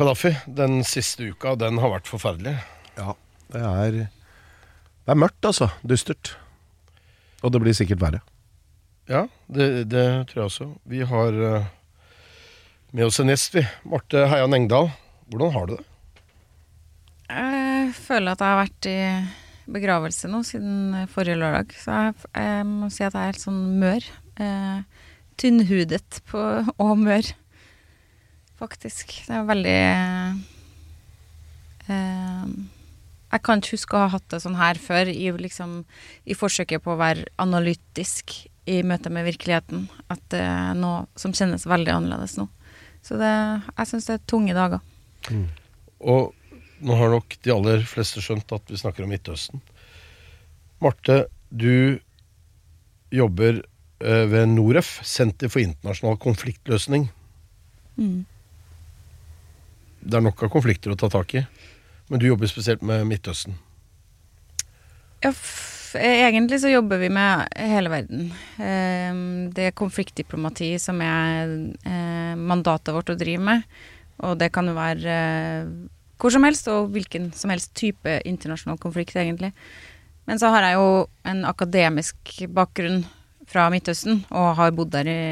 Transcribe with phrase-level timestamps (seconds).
[0.00, 2.54] Kadafi, den siste uka, den har vært forferdelig.
[2.96, 3.12] Ja,
[3.52, 5.68] det er Det er mørkt, altså.
[5.84, 6.30] Dystert.
[7.44, 8.20] Og det blir sikkert verre.
[9.10, 10.68] Ja, det, det tror jeg også.
[10.88, 11.66] Vi har eh,
[12.96, 13.66] med oss en gjest, vi.
[13.84, 14.88] Marte Heian Engdahl.
[15.28, 15.84] Hvordan har du det?
[17.28, 18.98] Jeg føler at jeg har vært i
[19.76, 21.76] begravelse nå siden forrige lørdag.
[21.76, 24.08] Så jeg, jeg må si at jeg er helt sånn mør.
[24.40, 25.04] Eh,
[25.36, 26.48] tynnhudet på,
[26.80, 27.34] og mør,
[28.60, 29.16] faktisk.
[29.26, 29.80] Det er veldig
[31.88, 32.52] eh,
[33.30, 35.82] Jeg kan ikke huske å ha hatt det sånn her før, i, liksom,
[36.24, 38.36] i forsøket på å være analytisk
[38.70, 39.88] i møte med virkeligheten.
[40.12, 42.46] At det er noe som kjennes veldig annerledes nå.
[43.06, 43.32] Så det,
[43.78, 44.84] jeg syns det er tunge dager.
[46.00, 46.34] Og
[46.80, 49.62] nå har nok de aller fleste skjønt at vi snakker om Midtøsten.
[50.80, 52.00] Marte, du
[53.12, 57.08] jobber eh, ved Noref, Senter for internasjonal konfliktløsning.
[58.00, 58.24] Mm.
[60.00, 61.44] Det er nok av konflikter å ta tak i,
[62.08, 63.58] men du jobber spesielt med Midtøsten.
[65.20, 68.28] Ja, f egentlig så jobber vi med hele verden.
[68.62, 69.14] Eh,
[69.54, 71.50] det er konfliktdiplomati som er
[71.82, 73.64] eh, mandatet vårt å drive med.
[74.22, 75.72] Og det kan jo være eh,
[76.20, 79.54] hvor som helst, og hvilken som helst type internasjonal konflikt, egentlig.
[80.28, 80.88] Men så har jeg jo
[81.26, 83.02] en akademisk bakgrunn
[83.50, 85.22] fra Midtøsten, og har bodd der i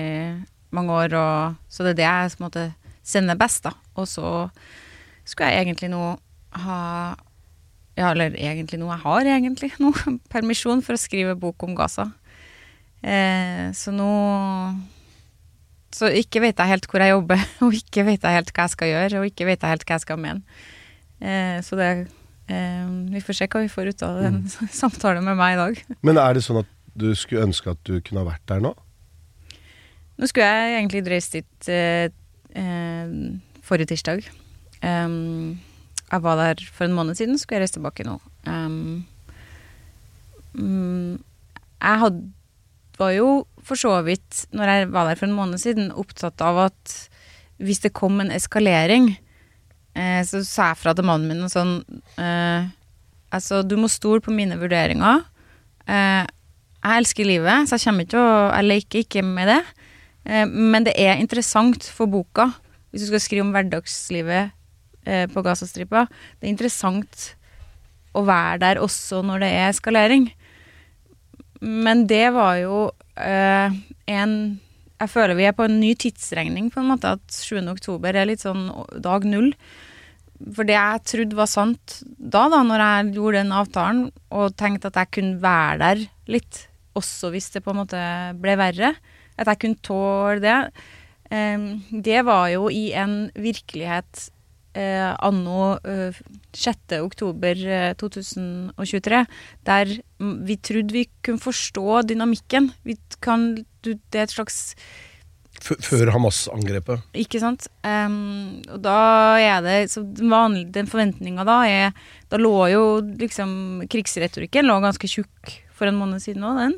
[0.74, 2.64] mange år, og, så det er det jeg på en måte
[3.09, 3.73] sender best, da.
[3.98, 4.48] Og så
[5.28, 6.03] skulle jeg egentlig nå
[6.64, 6.78] ha
[7.98, 12.11] Ja, eller egentlig noe Jeg har egentlig noe permisjon for å skrive bok om Gaza.
[13.02, 14.13] Eh, så nå
[15.95, 18.77] Så ikke vet jeg helt hvor jeg jobber, og ikke vet jeg helt hva jeg
[18.77, 20.64] skal gjøre, og ikke vet jeg helt hva jeg skal mene.
[21.19, 21.90] Eh, så det
[22.48, 24.42] eh, Vi får se hva vi får ut av den
[24.83, 25.83] samtalen med meg i dag.
[26.07, 28.73] Men er det sånn at du skulle ønske at du kunne ha vært der nå?
[30.19, 32.08] Nå skulle jeg egentlig reist dit eh,
[33.69, 34.24] forrige tirsdag.
[34.83, 35.58] Um,
[36.08, 38.17] jeg var der for en måned siden, skulle jeg reise tilbake nå.
[38.48, 39.05] Um,
[40.57, 41.19] mm,
[41.79, 42.23] jeg had,
[42.98, 43.29] var jo
[43.63, 46.96] for så vidt, når jeg var der for en måned siden, opptatt av at
[47.58, 49.13] hvis det kom en eskalering,
[49.98, 51.79] eh, så sa jeg fra til mannen min og sånn
[52.17, 52.75] eh,
[53.29, 55.19] Altså, du må stole på mine vurderinger.
[55.85, 59.58] Eh, jeg elsker livet, så jeg kommer ikke å Jeg leker ikke med det.
[60.28, 62.50] Eh, men det er interessant for boka,
[62.92, 64.52] hvis du skal skrive om hverdagslivet
[65.08, 66.06] eh, på Gazastripa.
[66.39, 67.33] Det er interessant
[68.16, 70.30] å være der også når det er eskalering.
[71.61, 73.74] Men det var jo eh,
[74.06, 74.34] en
[74.98, 77.12] Jeg føler vi er på en ny tidsregning, på en måte.
[77.14, 77.60] At 7.
[77.70, 78.64] oktober er litt sånn
[78.98, 79.52] dag null.
[80.42, 84.00] For det jeg trodde var sant da, da, når jeg gjorde den avtalen,
[84.34, 86.02] og tenkte at jeg kunne være der
[86.34, 86.64] litt,
[86.98, 88.02] også hvis det på en måte
[88.42, 88.90] ble verre,
[89.39, 90.59] at jeg kunne tåle det,
[91.31, 94.29] eh, det var jo i en virkelighet
[94.79, 96.15] eh, anno eh,
[96.53, 96.97] 6.
[97.01, 99.25] oktober eh, 2023,
[99.69, 102.73] der mm, vi trodde vi kunne forstå dynamikken.
[102.87, 104.63] Vi kan, du, det er et slags
[105.59, 107.03] før Hamas-angrepet.
[107.19, 107.67] ikke sant?
[107.83, 108.99] Um, og da
[109.43, 111.97] er det så vanlig, Den forventninga da er
[112.31, 116.77] Da lå jo liksom Krigsretorikken lå ganske tjukk for en måned siden òg, den.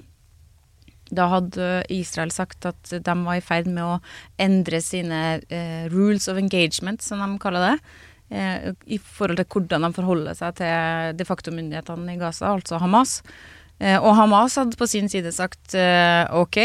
[1.11, 3.99] Da hadde Israel sagt at de var i ferd med å
[4.41, 7.95] endre sine eh, rules of engagement, som de kaller det.
[8.31, 13.21] Eh, I forhold til hvordan de forholder seg til de facto-myndighetene i Gaza, altså Hamas.
[13.81, 16.59] Eh, og Hamas hadde på sin side sagt eh, ok,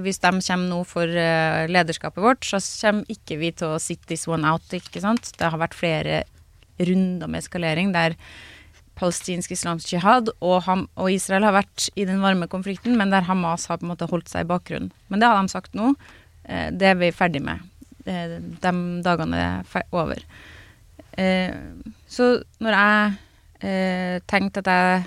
[0.00, 4.00] hvis de kommer nå for eh, lederskapet vårt, så kommer ikke vi til å sit
[4.08, 5.34] this one out, ikke sant.
[5.36, 6.22] Det har vært flere
[6.80, 8.16] runder med eskalering der
[9.02, 13.26] palestinsk islamsk jihad og, Ham og Israel har vært i den varme konflikten, men der
[13.26, 14.92] Hamas har på en måte holdt seg i bakgrunnen.
[15.10, 15.92] Men det har de sagt nå.
[16.44, 17.62] Eh, det er vi ferdig med.
[18.06, 18.72] Eh, de
[19.04, 20.22] dagene er over.
[21.18, 21.52] Eh,
[22.08, 22.32] så
[22.62, 23.18] når jeg
[24.26, 25.02] tenkte at jeg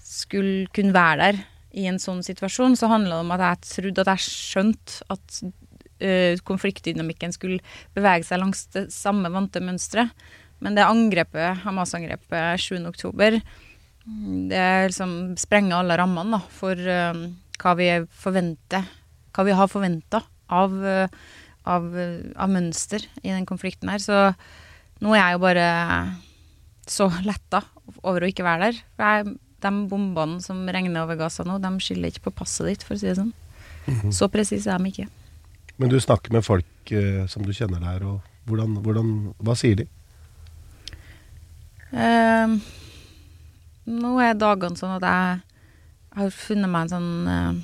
[0.00, 1.40] skulle kunne være der
[1.76, 6.40] i en sånn situasjon, så handla det om at jeg trodde at jeg skjønte at
[6.48, 7.60] konfliktdynamikken skulle
[7.96, 10.08] bevege seg langs det samme vante mønsteret.
[10.64, 12.78] Men det angrepet, Hamas-angrepet 7.
[12.88, 13.38] oktober,
[14.50, 17.24] det liksom sprenger alle rammene da, for uh,
[17.60, 17.88] hva vi
[18.24, 18.84] forventer,
[19.36, 20.22] hva vi har forventa
[20.52, 21.24] av, uh,
[21.68, 24.02] av, av, mønster i den konflikten her.
[24.02, 24.20] Så
[25.02, 25.64] Nå er jeg jo bare
[26.88, 27.58] så letta
[28.06, 28.76] over å ikke være der.
[28.96, 29.34] For jeg,
[29.64, 33.00] de bombene som regner over Gaza nå, de skiller ikke på passet ditt, for å
[33.00, 33.32] si det sånn.
[34.14, 35.08] Så presise er de ikke.
[35.76, 39.10] Men du snakker med folk eh, som du kjenner der, og hvordan, hvordan,
[39.44, 39.88] hva sier de?
[41.94, 42.54] Eh,
[43.86, 47.60] nå er dagene sånn at jeg har funnet meg en sånn eh,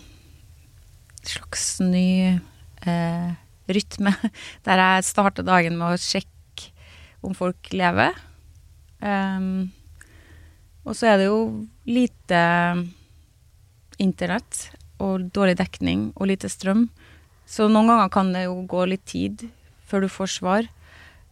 [1.27, 2.39] slags ny
[2.87, 3.31] eh,
[3.71, 4.15] rytme,
[4.67, 6.71] der jeg starter dagen med å sjekke
[7.27, 8.15] om folk lever.
[9.05, 9.71] Ehm,
[10.87, 11.41] og så er det jo
[11.89, 12.41] lite
[14.01, 16.87] internett og dårlig dekning og lite strøm.
[17.49, 19.49] Så noen ganger kan det jo gå litt tid
[19.89, 20.69] før du får svar.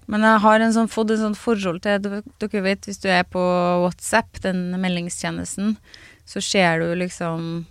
[0.09, 3.27] Men jeg har en sånn, fått en sånn forhold til dere- vet, hvis du er
[3.29, 3.41] på
[3.85, 5.75] WhatsApp, den meldingstjenesten,
[6.29, 7.67] så ser du liksom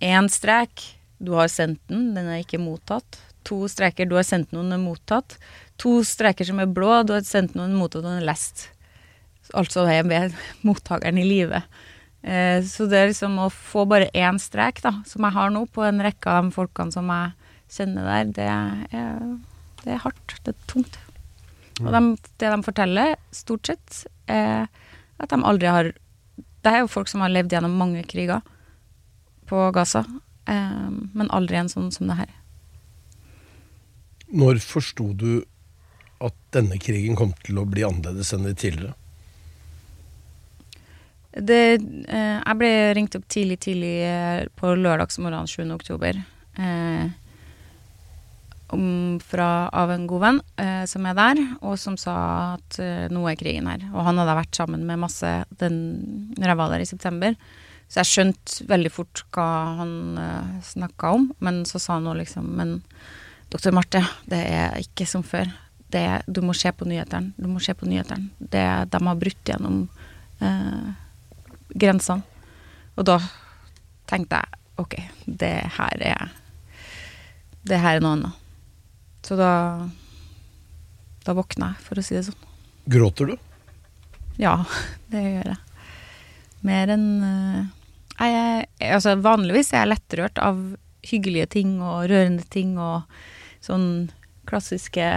[0.00, 0.94] én strek.
[1.18, 3.18] Du har sendt den, den er ikke mottatt.
[3.48, 5.36] To streker, du har sendt noen, den er mottatt.
[5.82, 8.68] To streker som er blå, du har sendt noen, mottatt, og den er lest.
[9.52, 10.36] Altså er med
[10.66, 11.62] mottakeren i live.
[12.22, 15.66] Eh, så det er liksom å få bare én strek, da, som jeg har nå,
[15.74, 17.34] på en rekke av de folkene som jeg
[17.74, 19.18] kjenner der, det er,
[19.82, 20.38] det er hardt.
[20.46, 21.00] Det er tungt.
[21.82, 22.02] Og de,
[22.38, 24.68] det de forteller, stort sett, er
[25.18, 25.92] at de aldri har
[26.64, 28.40] Det er jo folk som har levd gjennom mange kriger
[29.44, 30.00] på Gaza,
[30.48, 32.30] eh, men aldri en sånn som det her.
[34.32, 35.44] Når forsto du
[36.24, 38.94] at denne krigen kom til å bli annerledes enn de tidligere?
[41.34, 41.60] Det,
[42.08, 45.66] eh, jeg ble ringt opp tidlig, tidlig eh, på lørdagsmorgenen 7.
[45.74, 46.22] oktober.
[46.56, 47.10] Eh,
[48.72, 52.16] om, fra, av en god venn eh, som er der, og som sa
[52.54, 53.84] at eh, nå er krigen her.
[53.92, 55.30] Og han hadde vært sammen med masse
[55.60, 55.76] den,
[56.38, 57.36] når jeg var der i september.
[57.88, 59.48] Så jeg skjønte veldig fort hva
[59.80, 61.28] han eh, snakka om.
[61.44, 62.78] Men så sa han nå liksom Men
[63.52, 65.52] doktor Marte, det er ikke som før.
[65.94, 67.34] Det, du må se på nyhetene.
[67.36, 68.32] Du må se på nyhetene.
[68.38, 69.84] De har brutt gjennom
[70.42, 70.88] eh,
[71.74, 72.24] grensene.
[72.94, 73.18] Og da
[74.10, 74.96] tenkte jeg ok,
[75.26, 76.32] det her er
[77.64, 78.43] Det her er noe annet.
[79.24, 79.52] Så da
[81.24, 82.50] Da våkna jeg, for å si det sånn.
[82.92, 83.36] Gråter du?
[84.36, 84.58] Ja,
[85.08, 85.60] det gjør jeg.
[86.64, 87.62] Mer enn eh,
[88.18, 90.60] jeg, Altså, vanligvis er jeg lettrørt av
[91.04, 93.08] hyggelige ting og rørende ting og
[93.64, 94.10] sånn
[94.48, 95.08] klassiske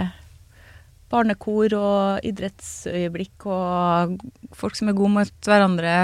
[1.12, 4.18] barnekor og idrettsøyeblikk og
[4.56, 5.94] folk som er gode mot hverandre.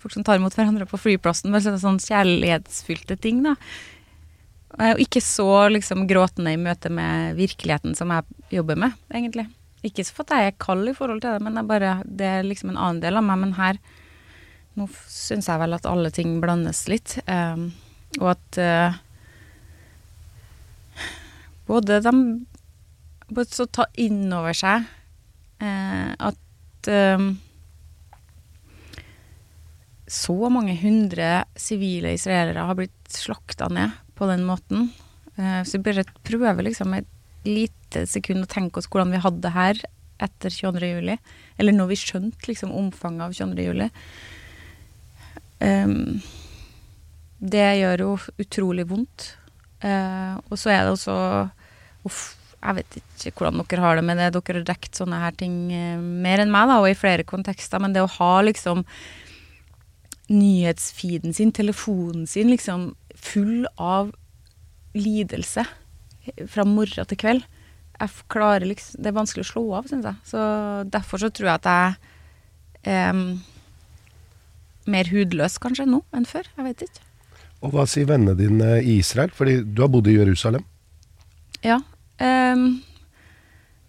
[0.00, 1.52] Folk som tar imot hverandre på flyplassen.
[1.52, 3.56] Bare sånne, sånn kjærlighetsfylte ting, da.
[4.78, 9.48] Og ikke så liksom gråtende i møte med virkeligheten som jeg jobber med, egentlig.
[9.86, 11.94] Ikke så for at jeg er kald i forhold til det, men det er bare
[12.04, 13.42] det er liksom en annen del av meg.
[13.42, 13.80] Men her
[14.78, 17.16] nå syns jeg vel at alle ting blandes litt.
[17.26, 17.70] Um,
[18.20, 18.98] og at uh,
[21.68, 22.14] både de
[23.30, 24.86] både så ta inn over seg
[25.62, 27.32] uh, at um,
[30.10, 34.90] så mange hundre sivile israelere har blitt slakta ned på den måten.
[35.36, 37.08] Eh, så vi bare prøver liksom et
[37.48, 39.80] lite sekund å tenke oss hvordan vi hadde det her
[40.20, 40.90] etter 22.
[40.90, 41.16] juli.
[41.56, 43.64] Eller når vi skjønte liksom omfanget av 22.
[43.70, 43.88] juli.
[45.64, 46.20] Ehm,
[47.40, 48.10] det gjør jo
[48.42, 49.32] utrolig vondt.
[49.80, 51.16] Eh, og så er det også
[52.04, 52.20] Uff,
[52.60, 52.94] jeg vet
[53.28, 54.30] ikke hvordan dere har det med det.
[54.36, 57.80] Dere har dekket sånne her ting eh, mer enn meg, da, og i flere kontekster.
[57.80, 58.84] Men det å ha liksom
[60.30, 64.12] nyhetsfeeden sin, telefonen sin, liksom full av
[64.94, 65.64] lidelse
[66.50, 67.46] fra morgen til kveld
[68.00, 70.16] liksom, Det er vanskelig å slå av, syns jeg.
[70.24, 70.40] Så
[70.88, 73.14] derfor så tror jeg at jeg er
[74.90, 76.48] mer hudløs kanskje nå enn før.
[76.56, 77.02] Jeg vet ikke.
[77.60, 79.30] Og hva sier vennene dine i Israel?
[79.36, 80.64] Fordi du har bodd i Jerusalem.
[81.60, 81.82] Ja.
[82.16, 82.56] Eh,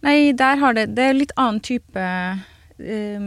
[0.04, 3.24] nei, der har det Det er litt annen type eh,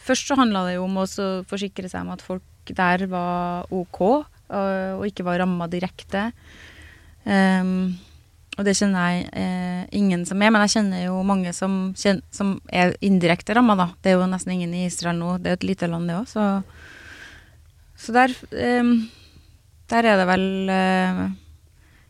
[0.00, 1.06] Først så handla det jo om å
[1.50, 4.00] forsikre seg om at folk der var ok,
[4.50, 6.30] og, og ikke var ramma direkte.
[7.24, 7.98] Um,
[8.60, 12.20] og det kjenner jeg eh, ingen som er, men jeg kjenner jo mange som, kjenner,
[12.34, 13.86] som er indirekte ramma, da.
[14.02, 16.18] Det er jo nesten ingen i Israel nå, det er jo et lite land det
[16.18, 16.46] òg, så
[18.00, 18.84] Så der eh,
[19.88, 21.22] Der er det vel eh,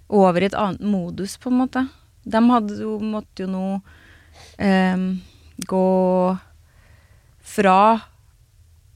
[0.09, 1.85] over i et annet modus, på en måte.
[2.25, 3.67] De hadde jo, måtte jo nå
[4.59, 5.21] ehm,
[5.67, 5.87] gå
[7.41, 7.79] fra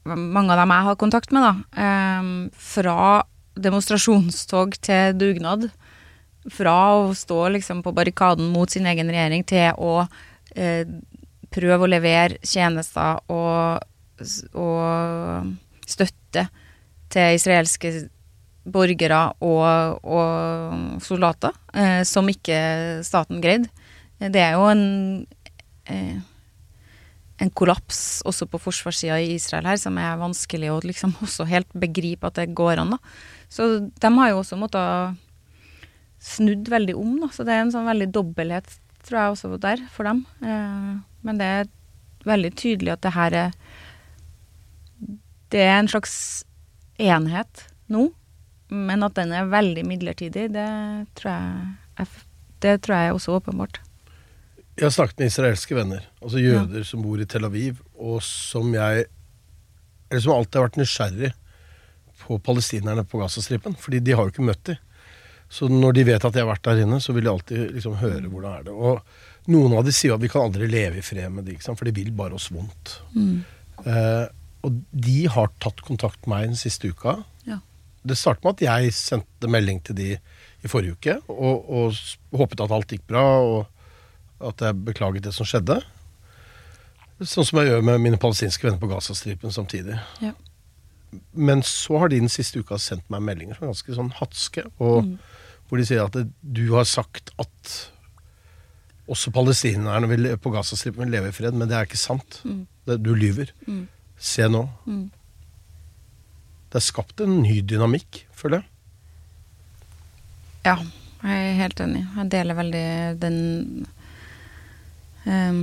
[0.05, 1.81] Mange av dem jeg har kontakt med, da.
[1.81, 3.23] ehm, fra
[3.55, 5.69] demonstrasjonstog til dugnad.
[6.51, 10.05] Fra å stå liksom på barrikaden mot sin egen regjering til å
[10.55, 10.85] eh,
[11.55, 13.81] prøve å levere tjenester og,
[14.53, 16.45] og støtte
[17.13, 17.93] til israelske
[18.65, 23.69] borgere og, og soldater, eh, som ikke staten greide.
[24.19, 24.85] Det er jo en,
[25.91, 26.17] eh,
[27.41, 31.69] en kollaps også på forsvarssida i Israel her, som er vanskelig å liksom også helt
[31.77, 32.95] begripe at det går an.
[32.95, 33.01] da.
[33.49, 33.67] Så
[34.01, 35.21] de har jo også måttet
[36.25, 37.29] snudd veldig om, da.
[37.33, 40.23] Så det er en sånn veldig dobbelthet, tror jeg, også der for dem.
[40.41, 40.91] Eh,
[41.25, 41.71] men det er
[42.25, 43.57] veldig tydelig at det her er
[45.53, 46.43] Det er en slags
[46.99, 48.07] enhet nå,
[48.73, 50.69] men at den er veldig midlertidig, det
[51.15, 52.07] tror jeg,
[52.65, 53.77] det tror jeg er også åpenbart.
[54.75, 58.73] Jeg har snakket med israelske venner, altså jøder som bor i Tel Aviv, og som
[58.73, 59.05] jeg
[60.09, 61.31] Eller som alltid har vært nysgjerrig
[62.25, 63.77] på palestinerne på Gazastripen.
[63.79, 64.81] Fordi de har jo ikke møtt dem.
[65.49, 67.99] Så når de vet at jeg har vært der inne, så vil de alltid liksom
[68.01, 71.05] høre hvordan er det Og noen av de sier at vi kan aldri leve i
[71.05, 72.95] fred med de, for de vil bare oss vondt.
[73.85, 74.25] Eh,
[74.65, 77.19] og de har tatt kontakt med meg den siste uka.
[77.45, 77.59] Ja.
[78.01, 80.09] Det startet med at jeg sendte melding til de
[80.65, 85.35] i forrige uke og, og håpet at alt gikk bra, og at jeg beklaget det
[85.35, 85.77] som skjedde.
[87.21, 89.99] Sånn som jeg gjør med mine palestinske venner på Gazastripen samtidig.
[90.25, 90.33] Ja.
[91.33, 94.65] Men så har de den siste uka sendt meg meldinger som er ganske sånn hatske,
[94.79, 95.15] og
[95.65, 97.75] hvor de sier at det, du har sagt at
[99.11, 102.39] også palestinerne vil, på Gazastripen vil leve i fred, men det er ikke sant.
[102.85, 103.51] Det, du lyver.
[104.17, 104.63] Se nå.
[106.69, 108.71] Det er skapt en ny dynamikk, føler jeg.
[110.65, 110.77] Ja,
[111.21, 112.01] jeg er helt enig.
[112.17, 112.85] Jeg deler veldig
[113.21, 113.37] den
[115.25, 115.59] um,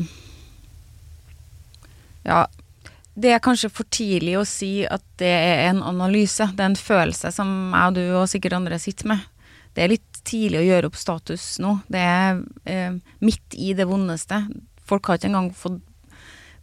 [2.22, 2.44] Ja,
[3.14, 6.46] det er kanskje for tidlig å si at det er en analyse.
[6.56, 9.28] Det er en følelse som jeg og du og sikkert andre sitter med.
[9.76, 11.76] Det er litt tidlig å gjøre opp status nå.
[11.92, 14.40] Det er eh, midt i det vondeste.
[14.88, 15.80] Folk har ikke engang fått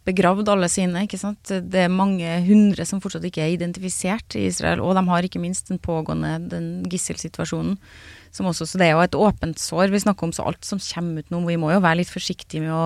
[0.08, 1.50] begravd alle sine, ikke sant.
[1.50, 5.42] Det er mange hundre som fortsatt ikke er identifisert i Israel, og de har ikke
[5.42, 7.76] minst den pågående den gisselsituasjonen.
[8.34, 10.80] Som også, så det er jo et åpent sår vi snakker om, så alt som
[10.82, 12.84] kommer ut nå, vi må jo være litt forsiktige med å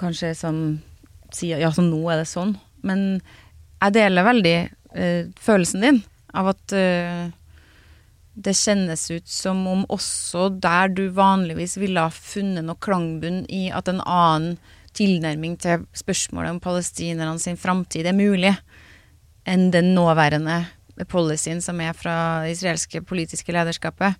[0.00, 0.60] kanskje sånn
[1.36, 2.56] si ja, så nå er det sånn.
[2.86, 3.18] Men
[3.82, 4.56] jeg deler veldig
[4.96, 6.00] eh, følelsen din
[6.36, 7.26] av at eh,
[8.36, 13.66] det kjennes ut som om også der du vanligvis ville ha funnet noe klangbunn i
[13.72, 14.58] at en annen
[14.96, 18.52] tilnærming til spørsmålet om palestinerne sin framtid er mulig,
[19.48, 20.64] enn den nåværende
[21.12, 24.16] policyen som er fra det israelske politiske lederskapet.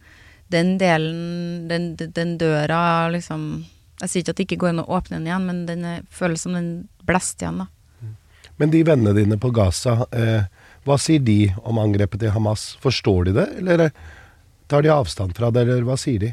[0.53, 3.65] Den delen, den, den døra liksom
[4.03, 6.05] Jeg sier ikke at det ikke går an å åpne den igjen, men den er,
[6.13, 6.71] føles som den
[7.09, 7.71] blest igjen, da.
[8.57, 10.47] Men de vennene dine på Gaza, eh,
[10.87, 12.71] hva sier de om angrepet til Hamas?
[12.81, 13.91] Forstår de det, eller
[14.71, 16.33] tar de avstand fra det, eller hva sier de?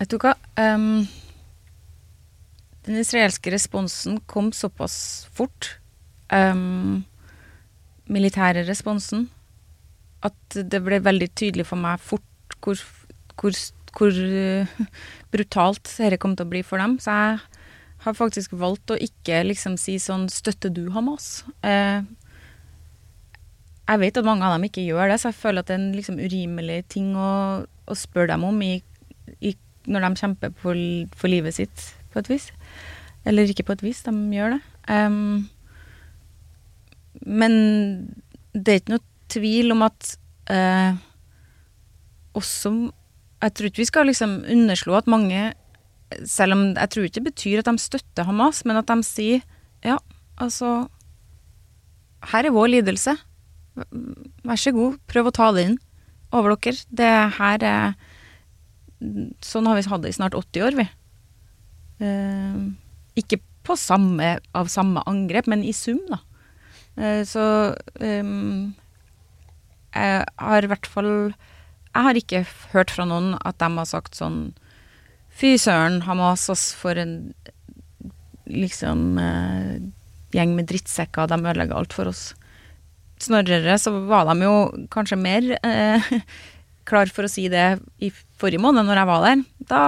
[0.00, 0.36] Vet du hva?
[0.56, 1.04] um,
[2.86, 5.74] den israelske responsen kom såpass fort,
[6.32, 7.02] um,
[8.10, 9.28] militære responsen,
[10.24, 12.80] at det ble veldig tydelig for meg fort hvor,
[13.40, 13.56] hvor,
[13.96, 14.72] hvor eh,
[15.30, 16.98] brutalt dette kom til å bli for dem.
[17.02, 17.40] Så jeg
[18.04, 21.44] har faktisk valgt å ikke liksom si sånn 'støtter du Hamas'?
[21.62, 22.02] Eh,
[23.90, 25.82] jeg vet at mange av dem ikke gjør det, så jeg føler at det er
[25.82, 28.82] en liksom urimelig ting å, å spørre dem om i,
[29.42, 29.56] i,
[29.90, 30.78] når de kjemper for,
[31.18, 32.52] for livet sitt, på et vis.
[33.26, 34.60] Eller ikke på et vis, de gjør det.
[34.94, 35.48] Em,
[37.26, 37.52] men
[38.54, 40.14] det er ikke noe tvil om at
[40.50, 40.94] eh,
[42.38, 42.72] også
[43.40, 45.52] Jeg tror ikke vi skal liksom underslå at mange
[46.28, 49.44] Selv om jeg tror ikke det betyr at de støtter Hamas, men at de sier
[49.86, 49.96] ja,
[50.36, 50.88] altså
[52.32, 53.14] Her er vår lidelse.
[54.44, 55.78] Vær så god, prøv å ta det inn
[56.36, 56.82] over dere.
[56.90, 57.94] Det her er
[59.40, 60.84] Sånn har vi hatt det i snart 80 år, vi.
[62.04, 62.58] Eh,
[63.16, 66.18] ikke på samme, av samme angrep, men i sum, da.
[67.00, 67.44] Eh, så
[67.96, 68.34] eh,
[69.94, 71.10] jeg har i hvert fall
[71.90, 74.52] Jeg har ikke hørt fra noen at de har sagt sånn
[75.40, 77.32] Fy søren, Hamas, oss for en
[78.50, 79.76] liksom eh,
[80.34, 82.32] gjeng med drittsekker, de ødelegger alt for oss.
[83.22, 84.54] Snarere så var de jo
[84.92, 86.10] kanskje mer eh,
[86.90, 89.44] klar for å si det i forrige måned, når jeg var der.
[89.70, 89.82] Da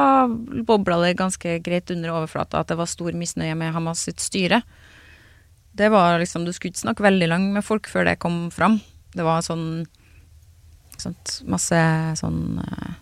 [0.68, 4.62] bobla det ganske greit under overflata at det var stor misnøye med Hamas sitt styre.
[5.72, 8.80] Det var liksom, Du skulle ikke snakke veldig langt med folk før det kom fram.
[9.12, 9.84] Det var sånn
[11.48, 11.78] Masse
[12.20, 12.92] sånn uh,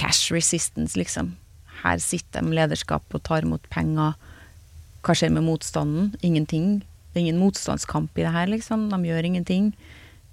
[0.00, 1.34] cash resistance, liksom.
[1.82, 4.14] Her sitter de med lederskap og tar imot penger.
[5.02, 6.12] Hva skjer med motstanden?
[6.22, 6.82] Ingenting.
[7.12, 8.88] Det er ingen motstandskamp i det her, liksom.
[8.92, 9.72] De gjør ingenting.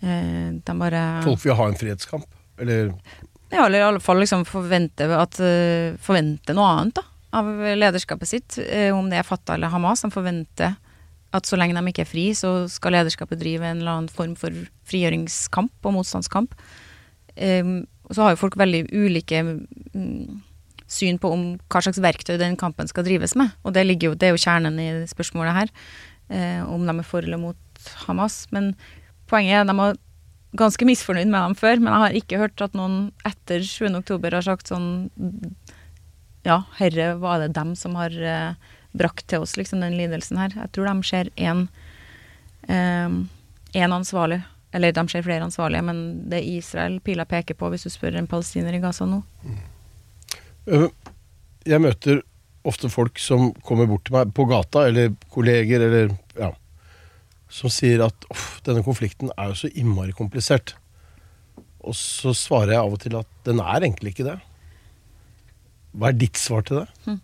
[0.04, 2.28] Uh, de bare Folk vil ha en frihetskamp.
[2.60, 2.94] Eller
[3.50, 7.06] ja, eller i alle fall liksom forvente, at, uh, forvente noe annet da,
[7.40, 7.48] av
[7.82, 8.60] lederskapet sitt.
[8.94, 10.04] om det er Fatah eller Hamas.
[10.06, 10.76] De forventer
[11.36, 14.36] at så lenge de ikke er fri, så skal lederskapet drive en eller annen form
[14.40, 14.54] for
[14.90, 16.56] frigjøringskamp og motstandskamp.
[17.40, 20.40] Og så har jo folk veldig ulike mm,
[20.90, 23.54] syn på om hva slags verktøy den kampen skal drives med.
[23.62, 25.74] Og det, jo, det er jo kjernen i spørsmålet her,
[26.34, 28.42] eh, om de er for eller mot Hamas.
[28.56, 28.74] Men
[29.30, 30.00] poenget er at de var
[30.58, 33.92] ganske misfornøyd med dem før, men jeg har ikke hørt at noen etter 7.
[34.02, 35.12] oktober har sagt sånn
[36.48, 38.58] Ja, herre var det dem som har eh,
[38.98, 40.56] brakt til oss liksom den lidelsen her.
[40.56, 41.68] Jeg tror de ser én
[42.70, 44.42] én ansvarlig.
[44.74, 48.28] Eller de ser flere ansvarlige, men det Israel pila peker på, hvis du spør en
[48.30, 49.24] palestiner i Gaza nå.
[50.68, 50.90] Øh,
[51.66, 52.22] Jeg møter
[52.64, 56.52] ofte folk som kommer bort til meg på gata, eller kolleger, eller ja,
[57.50, 60.76] som sier at «Uff, denne konflikten er jo så innmari komplisert.
[61.80, 64.38] Og så svarer jeg av og til at den er egentlig ikke det.
[65.98, 67.18] Hva er ditt svar til det?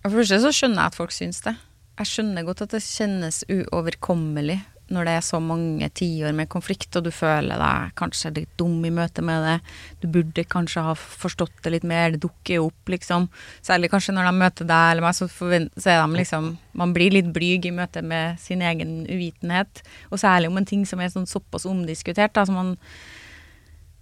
[0.00, 1.56] For det første så skjønner jeg at folk syns det.
[1.96, 4.58] Jeg skjønner godt at det kjennes uoverkommelig
[4.94, 8.84] når det er så mange tiår med konflikt, og du føler deg kanskje litt dum
[8.86, 9.54] i møte med det.
[9.98, 13.26] Du burde kanskje ha forstått det litt mer, det dukker jo opp, liksom.
[13.66, 17.10] Særlig kanskje når de møter deg eller meg, så, så er de liksom Man blir
[17.16, 21.10] litt blyg i møte med sin egen uvitenhet, og særlig om en ting som er
[21.10, 22.70] sånn såpass omdiskutert, da, som man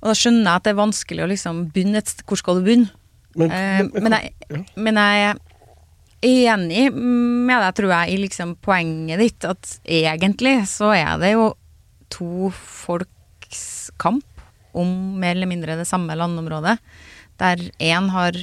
[0.02, 2.66] Og da skjønner jeg at det er vanskelig å liksom begynne et Hvor skal du
[2.68, 2.90] begynne?
[3.40, 5.38] Men, Eh, men- men, jeg, men jeg
[6.24, 9.46] enig med deg, tror jeg, i liksom poenget ditt.
[9.46, 11.50] At egentlig så er det jo
[12.12, 14.24] to folks kamp
[14.74, 14.88] om
[15.20, 16.78] mer eller mindre det samme landområdet.
[17.40, 18.38] Der én har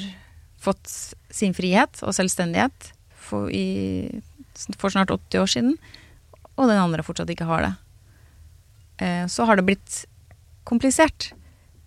[0.61, 0.87] fått
[1.31, 4.21] sin frihet og selvstendighet for, i,
[4.77, 5.75] for snart 80 år siden,
[6.55, 7.73] og den andre fortsatt ikke har det.
[9.01, 10.03] Eh, så har det blitt
[10.67, 11.31] komplisert.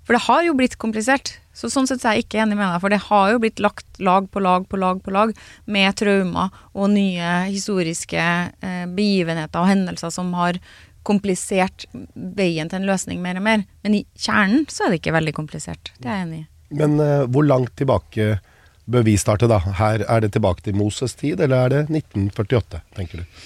[0.04, 1.36] For det har jo blitt komplisert.
[1.54, 4.00] Så sånn sett er jeg ikke enig med deg, for det har jo blitt lagt
[4.02, 5.34] lag på lag på lag på lag
[5.70, 10.58] med traumer og nye historiske eh, begivenheter og hendelser som har
[11.04, 13.62] komplisert veien til en løsning mer og mer.
[13.84, 15.92] Men i kjernen så er det ikke veldig komplisert.
[16.00, 16.46] Det er jeg enig i.
[16.74, 18.38] Men eh, hvor langt tilbake
[18.84, 19.60] bør vi starte, da?
[19.78, 23.44] Her Er det tilbake til Moses' tid, eller er det 1948, tenker du?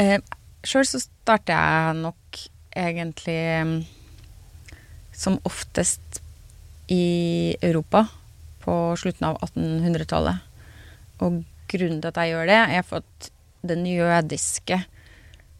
[0.00, 0.20] Eh,
[0.64, 2.44] Sjøl så starter jeg nok
[2.76, 3.40] egentlig
[5.20, 6.20] som oftest
[6.90, 8.06] i Europa
[8.64, 10.46] på slutten av 1800-tallet.
[11.20, 13.30] Og grunnen til at jeg gjør det, er for at
[13.66, 14.80] den jødiske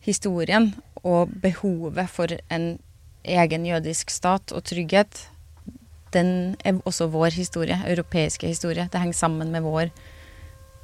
[0.07, 0.73] historien
[1.05, 2.73] og behovet for en
[3.25, 5.27] egen jødisk stat og trygghet,
[6.15, 8.89] den er også vår historie, europeiske historie.
[8.91, 9.93] Det henger sammen med vår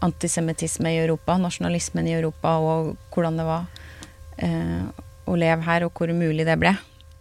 [0.04, 3.64] antisemittisme i Europa, nasjonalismen i Europa og hvordan det var
[4.44, 4.84] eh,
[5.26, 6.76] å leve her, og hvor umulig det ble.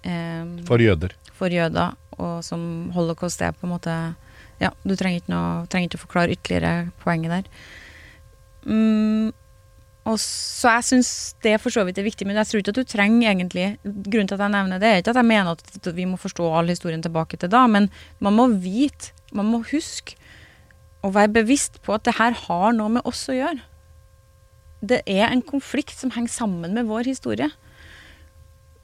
[0.05, 1.15] Eh, For jøder.
[1.35, 3.95] for jøder, og som holocaust er på en måte
[4.61, 7.49] Ja, du trenger ikke, noe, trenger ikke å forklare ytterligere poenget der.
[8.65, 9.33] Mm,
[10.05, 11.09] og så jeg syns
[11.43, 14.29] det for så vidt er viktig, men jeg tror ikke at du trenger egentlig Grunnen
[14.29, 16.71] til at jeg nevner det, er ikke at jeg mener at vi må forstå all
[16.71, 17.89] historien tilbake til da, men
[18.23, 20.15] man må vite, man må huske
[21.05, 23.59] og være bevisst på at det her har noe med oss å gjøre.
[24.81, 27.51] Det er en konflikt som henger sammen med vår historie.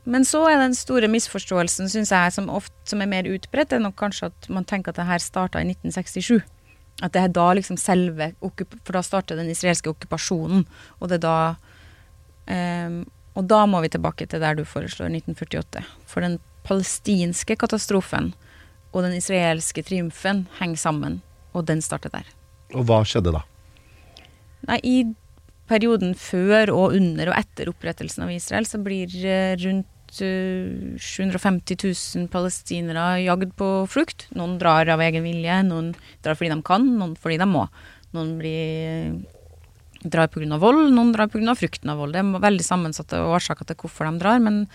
[0.03, 3.83] Men så er den store misforståelsen, syns jeg, som, ofte, som er mer utbredt, er
[3.83, 6.41] nok kanskje at man tenker at det her starta i 1967.
[7.01, 10.65] At det er da liksom selve For da starter den israelske okkupasjonen,
[10.99, 11.37] og det er da
[12.85, 13.01] um,
[13.33, 15.85] Og da må vi tilbake til der du foreslår 1948.
[16.05, 18.33] For den palestinske katastrofen
[18.91, 21.21] og den israelske triumfen henger sammen,
[21.53, 22.27] og den starter der.
[22.75, 23.45] Og hva skjedde da?
[24.67, 24.95] Nei, i
[25.71, 31.79] perioden før og under og etter opprettelsen av Israel, så blir eh, rundt eh, 750
[31.81, 34.27] 000 palestinere jagd på flukt.
[34.37, 37.67] Noen drar av egen vilje, noen drar fordi de kan, noen fordi de må.
[38.15, 39.13] Noen blir,
[40.03, 40.59] drar pga.
[40.59, 41.55] vold, noen drar pga.
[41.55, 42.17] frykten av vold.
[42.17, 44.65] Det er veldig sammensatte årsaker til hvorfor de drar, men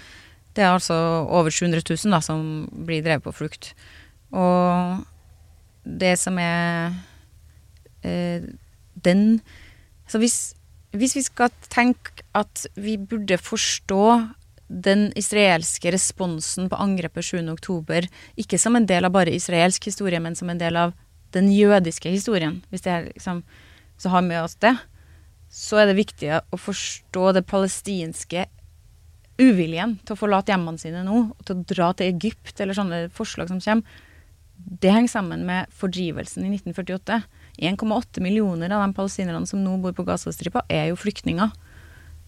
[0.56, 0.96] det er altså
[1.28, 3.74] over 700 000 da, som blir drevet på flukt.
[4.32, 5.04] Og
[5.86, 6.96] det som er
[8.02, 8.42] eh,
[9.04, 9.40] den
[10.06, 10.54] Så hvis,
[11.00, 14.06] hvis vi skal tenke at vi burde forstå
[14.66, 17.38] den israelske responsen på angrepet 7.
[17.52, 20.94] oktober, ikke som en del av bare israelsk historie, men som en del av
[21.36, 23.42] den jødiske historien, hvis det er liksom,
[23.98, 24.74] så har med oss det,
[25.52, 28.48] så er det viktig å forstå det palestinske
[29.38, 33.06] uviljen til å forlate hjemmene sine nå, og til å dra til Egypt, eller sånne
[33.14, 34.02] forslag som kommer.
[34.56, 37.20] Det henger sammen med fordrivelsen i 1948.
[37.58, 41.54] 1,8 millioner av de palestinerne som nå bor på Gazastripa, er jo flyktninger.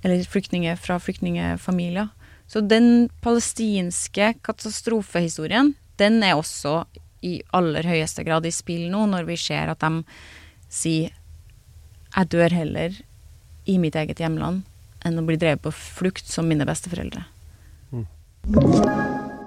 [0.02, 2.08] Eller flyktninger fra flyktningfamilier.
[2.48, 6.84] Så den palestinske katastrofehistorien, den er også
[7.26, 10.04] i aller høyeste grad i spill nå, når vi ser at de
[10.72, 11.14] sier
[12.08, 12.96] jeg dør heller
[13.68, 14.64] i mitt eget hjemland
[15.06, 17.26] enn å bli drevet på flukt som mine besteforeldre.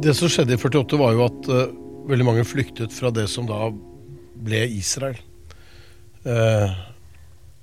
[0.00, 1.72] Det som skjedde i 48 var jo at uh,
[2.08, 3.66] veldig mange flyktet fra det som da
[4.40, 5.18] ble Israel.
[6.24, 6.72] Uh,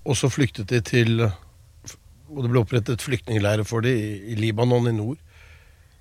[0.06, 4.90] og så flyktet de til Og det ble opprettet flyktningleirer for dem i, i Libanon
[4.90, 5.18] i nord.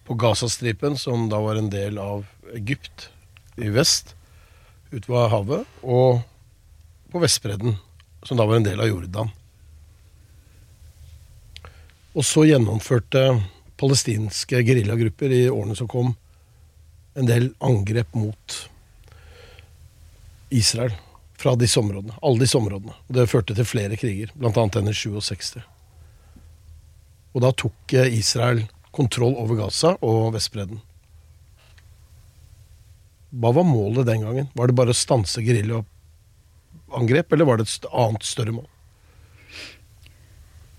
[0.05, 3.09] På Gazastripen, som da var en del av Egypt
[3.57, 4.13] i vest,
[4.93, 5.65] ut ved havet.
[5.81, 6.21] Og
[7.15, 7.79] på Vestbredden,
[8.29, 9.33] som da var en del av Jordan.
[12.13, 13.25] Og så gjennomførte
[13.81, 16.13] palestinske geriljagrupper i årene som kom,
[17.17, 18.57] en del angrep mot
[20.53, 20.93] Israel
[21.37, 22.17] fra disse områdene.
[22.23, 22.95] Alle disse områdene.
[23.09, 24.53] Og det førte til flere kriger, bl.a.
[24.53, 25.57] den i 67.
[27.37, 28.65] Og da tok Israel
[28.97, 30.81] kontroll over Gaza og Vestbredden.
[33.37, 34.49] Hva var målet den gangen?
[34.57, 38.69] Var det bare å stanse geriljaangrep, eller var det et annet, større mål?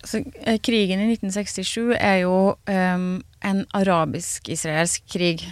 [0.07, 3.07] Så, eh, krigen i 1967 er jo um,
[3.43, 5.43] en arabisk-israelsk krig.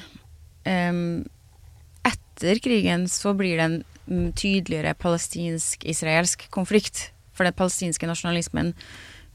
[0.65, 3.77] Etter krigen så blir det en
[4.09, 7.09] mm, tydeligere palestinsk-israelsk konflikt.
[7.35, 8.73] For den palestinske nasjonalismen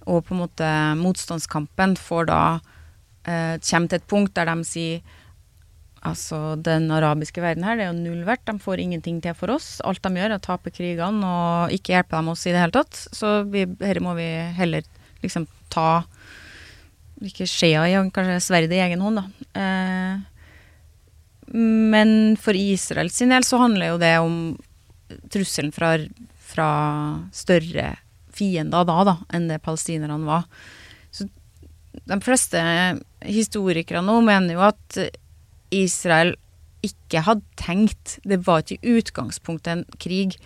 [0.08, 0.68] og på en måte
[1.00, 2.42] motstandskampen får da
[3.28, 5.16] eh, kommer til et punkt der de sier
[6.00, 8.46] Altså, den arabiske verden her, det er jo null verdt.
[8.48, 9.82] De får ingenting til for oss.
[9.84, 12.72] Alt de gjør, er å tape krigene og ikke hjelpe dem oss i det hele
[12.72, 12.96] tatt.
[13.12, 14.86] Så vi, dette må vi heller
[15.20, 16.02] liksom ta
[17.20, 19.46] Ikke skjea i, kanskje sverdet i egen hånd, da.
[19.60, 20.29] Eh,
[21.54, 24.36] men for Israel sin del så handler jo det om
[25.32, 25.96] trusselen fra,
[26.38, 26.70] fra
[27.34, 27.96] større
[28.34, 30.46] fiender da, da, enn det palestinerne var.
[31.10, 31.26] Så
[32.06, 32.60] de fleste
[33.26, 35.00] historikere nå mener jo at
[35.74, 36.36] Israel
[36.86, 40.38] ikke hadde tenkt Det var ikke i utgangspunktet en krig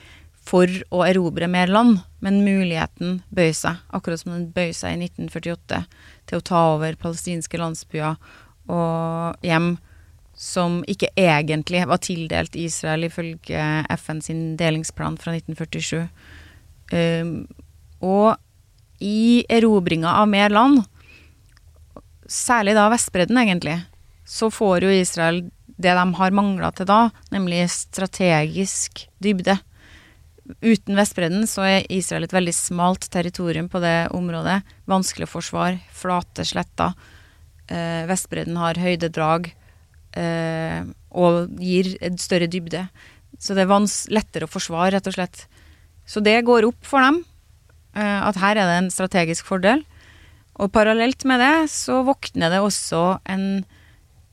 [0.44, 5.06] for å erobre mer land, men muligheten bøy seg, akkurat som den bøy seg i
[5.06, 5.84] 1948,
[6.28, 8.18] til å ta over palestinske landsbyer
[8.68, 9.74] og hjem
[10.34, 13.66] som ikke egentlig var tildelt Israel ifølge
[13.98, 16.08] FN sin delingsplan fra 1947.
[16.94, 17.36] Um,
[18.04, 18.34] og
[19.04, 20.82] i erobringa av mer land,
[22.26, 23.78] særlig da Vestbredden egentlig,
[24.24, 25.44] så får jo Israel
[25.74, 29.56] det de har mangla til da, nemlig strategisk dybde.
[30.60, 34.60] Uten Vestbredden så er Israel et veldig smalt territorium på det området.
[34.90, 36.94] Vanskelig å forsvare, flate sletter.
[37.66, 39.50] Eh, Vestbredden har høydedrag
[40.16, 42.86] eh, og gir en større dybde.
[43.38, 45.46] Så det er lettere å forsvare, rett og slett.
[46.06, 47.24] Så det går opp for dem,
[47.96, 49.84] eh, at her er det en strategisk fordel.
[50.60, 53.64] Og parallelt med det så våkner det også en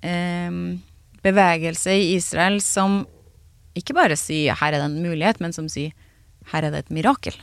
[0.05, 0.51] eh,
[1.21, 3.05] bevegelse i Israel som
[3.77, 5.93] ikke bare sier 'her er det en mulighet', men som sier
[6.51, 7.39] 'her er det et mirakel'.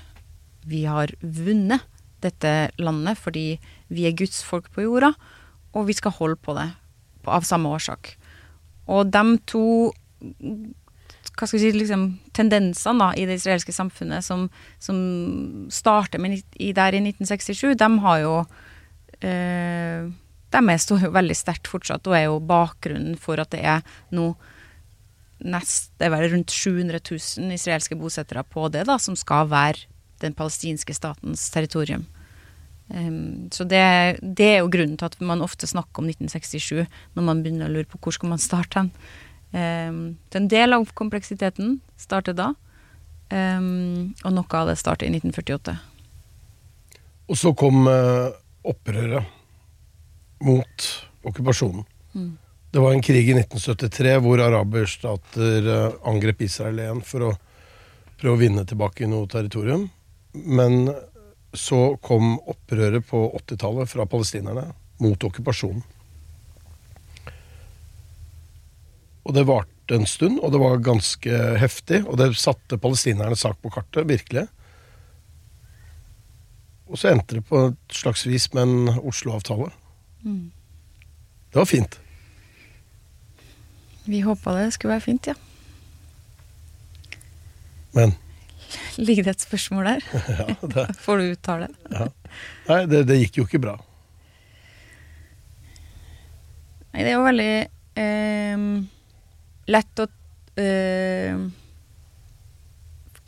[0.67, 1.81] Vi har vunnet
[2.21, 5.15] dette landet fordi vi er Guds folk på jorda,
[5.75, 6.75] og vi skal holde på det
[7.27, 8.18] av samme årsak.
[8.89, 9.65] Og de to
[11.39, 14.49] hva skal si, liksom, tendensene da, i det israelske samfunnet som,
[14.83, 14.99] som
[15.71, 18.33] starter med, i, der i 1967, de har jo
[19.23, 20.09] eh,
[20.49, 23.85] De står jo veldig sterkt fortsatt, og er jo bakgrunnen for at det er
[24.17, 24.33] nå
[25.47, 29.87] nest, det er vel rundt 700 000 israelske bosettere på det, da, som skal være
[30.19, 32.09] den palestinske statens territorium.
[32.89, 37.27] Em, så det, det er jo grunnen til at man ofte snakker om 1967, når
[37.27, 38.93] man begynner å lure på hvor skal man starte hen.
[39.49, 42.51] Um, så en del av kompleksiteten starter da,
[43.33, 45.77] um, og noe av det starter i 1948.
[47.29, 48.29] Og så kom uh,
[48.69, 49.25] opprøret
[50.45, 50.91] mot
[51.29, 51.85] okkupasjonen.
[52.13, 52.37] Mm.
[52.69, 57.37] Det var en krig i 1973 hvor araberstater uh, angrep Israel igjen for å
[58.19, 59.89] prøve å vinne tilbake noe territorium.
[60.33, 60.91] Men
[61.57, 64.67] så kom opprøret på 80-tallet fra palestinerne
[65.01, 65.83] mot okkupasjonen.
[69.29, 72.03] Og det varte en stund, og det var ganske heftig.
[72.09, 74.47] Og det satte palestinernes sak på kartet, virkelig.
[76.89, 79.69] Og så endte det på et slags vis med en Oslo-avtale.
[80.25, 80.49] Mm.
[81.53, 81.99] Det var fint.
[84.09, 85.35] Vi håpa det skulle være fint, ja.
[87.93, 88.17] Men
[89.01, 90.07] Ligger det et spørsmål der?
[90.39, 91.69] ja, det, Får du uttale?
[91.93, 92.09] ja.
[92.69, 93.75] Nei, det, det gikk jo ikke bra.
[96.93, 97.53] Nei, det er jo veldig
[98.03, 98.67] eh,
[99.73, 100.07] lett å
[100.61, 101.41] eh,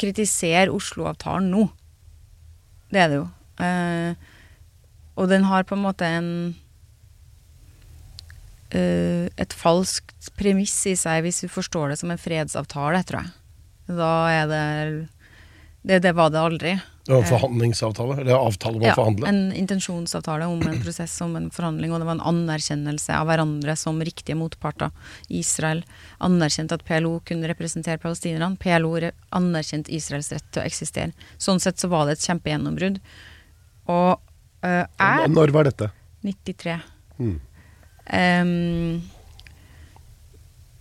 [0.01, 1.67] kritisere Oslo-avtalen nå.
[2.91, 3.27] Det er det jo.
[3.65, 4.29] Eh,
[5.21, 6.31] og den har på en måte en
[8.73, 13.37] eh, et falskt premiss i seg hvis vi forstår det som en fredsavtale, tror jeg.
[14.01, 14.67] Da er det
[15.83, 16.73] Det, det var det aldri.
[17.07, 18.17] Det var en forhandlingsavtale?
[18.21, 19.29] Eller avtale om å forhandle?
[19.29, 23.77] en intensjonsavtale om en prosess, om en forhandling, og det var en anerkjennelse av hverandre
[23.81, 24.93] som riktige motparter.
[25.33, 25.81] Israel
[26.21, 28.61] anerkjente at PLO kunne representere palestinerne.
[28.61, 28.93] PLO
[29.37, 31.17] anerkjente Israels rett til å eksistere.
[31.41, 33.01] Sånn sett så var det et kjempegjennombrudd.
[33.89, 34.21] Og
[34.69, 35.91] øh, jeg Når var dette?
[36.29, 36.77] 93.
[37.17, 37.41] Hmm.
[38.11, 39.03] Um,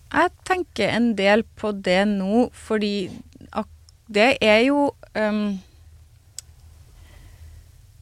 [0.10, 2.94] jeg tenker en del på det nå, fordi
[3.56, 3.70] ak
[4.10, 5.60] det er jo um,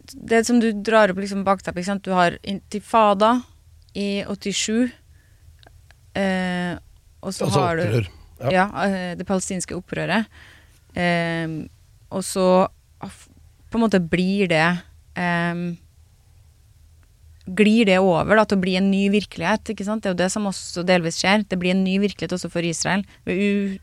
[0.07, 2.05] Det som du drar opp liksom bakteppet, ikke sant.
[2.07, 3.41] Du har intifada
[3.97, 4.87] i 87,
[6.15, 6.77] eh,
[7.19, 8.07] og så Altså har du opprør.
[8.37, 8.51] Ja.
[8.53, 10.29] ja, eh, det palestinske opprøret.
[10.97, 11.67] Ehm,
[12.13, 12.67] og så
[13.01, 14.65] på en måte blir det
[15.19, 15.75] ehm,
[17.47, 19.69] Glir det over da, til å bli en ny virkelighet?
[19.71, 20.03] ikke sant?
[20.03, 21.45] Det er jo det som også delvis skjer.
[21.47, 23.05] Det blir en ny virkelighet også for Israel.
[23.23, 23.77] Det er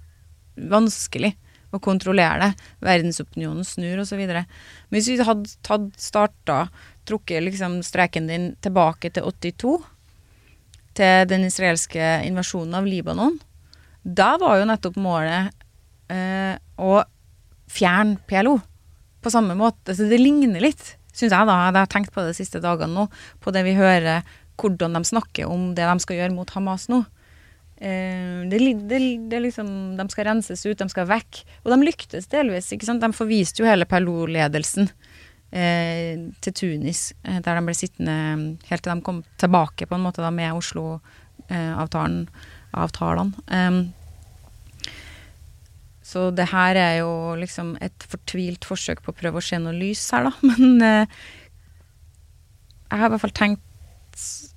[0.69, 1.31] vanskelig
[1.75, 2.69] å kontrollere det.
[2.85, 4.21] Verdensopinionen snur osv.
[4.25, 4.47] Men
[4.95, 6.59] hvis vi hadde tatt starta,
[7.09, 9.75] trukket liksom streken din tilbake til 82,
[10.95, 13.41] til den israelske invasjonen av Libanon,
[14.05, 15.51] da var jo nettopp målet
[16.13, 17.01] eh, å
[17.73, 18.59] fjerne PLO.
[19.25, 19.95] På samme måte.
[19.97, 21.59] Så det ligner litt, syns jeg, da.
[21.71, 23.07] Jeg har tenkt på det de siste dagene nå,
[23.41, 24.21] på det vi hører
[24.61, 27.03] hvordan de snakker om det de skal gjøre mot Hamas nå.
[27.77, 28.59] Eh, det,
[28.89, 31.43] det, det liksom, De skal renses ut, de skal vekk.
[31.65, 32.71] Og de lyktes delvis.
[32.71, 34.89] De forviste jo hele PLO-ledelsen
[35.55, 38.17] eh, til Tunis, eh, der de ble sittende
[38.69, 42.29] helt til de kom tilbake på en måte da med Oslo-avtalen.
[43.49, 43.73] Eh,
[46.05, 49.75] så det her er jo liksom et fortvilt forsøk på å prøve å se noe
[49.75, 50.33] lys her, da.
[50.51, 51.07] Men eh,
[52.91, 53.65] jeg har i hvert fall tenkt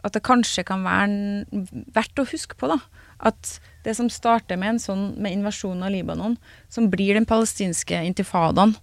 [0.06, 1.64] at det kanskje kan være
[1.96, 2.80] verdt å huske på, da.
[3.18, 6.38] At det som starter med en sånn med invasjonen av Libanon,
[6.70, 8.76] som blir den palestinske intifadaen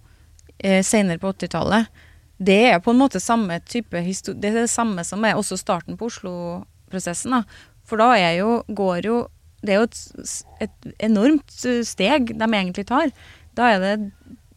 [0.57, 1.87] eh, senere på 80-tallet,
[2.37, 5.55] det er på en måte samme type historie Det er det samme som er også
[5.55, 7.31] starten på Oslo-prosessen.
[7.31, 7.43] da.
[7.87, 9.17] For da er jo, går jo
[9.63, 10.01] Det er jo et,
[10.67, 13.13] et enormt eh, steg de egentlig tar.
[13.55, 14.11] Da er det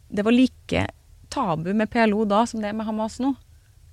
[0.09, 0.87] Det var like
[1.29, 3.35] tabu med PLO da som det er med Hamas nå.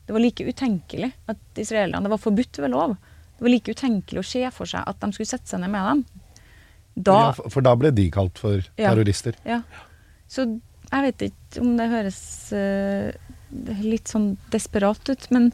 [0.06, 2.94] Det var like utenkelig at israelerne Det var forbudt ved lov.
[3.36, 5.90] Det var like utenkelig å se for seg at de skulle sette seg ned med
[5.90, 6.04] dem.
[6.96, 9.36] Da Ja, for, for da ble de kalt for terrorister.
[9.44, 9.60] Ja.
[10.30, 10.46] Så
[10.86, 12.20] jeg vet ikke om det høres
[12.54, 13.10] uh,
[13.82, 15.50] litt sånn desperat ut, men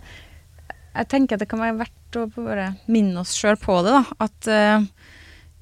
[0.92, 4.28] jeg tenker at det kan være verdt å bare minne oss sjøl på det, da.
[4.28, 4.84] At uh,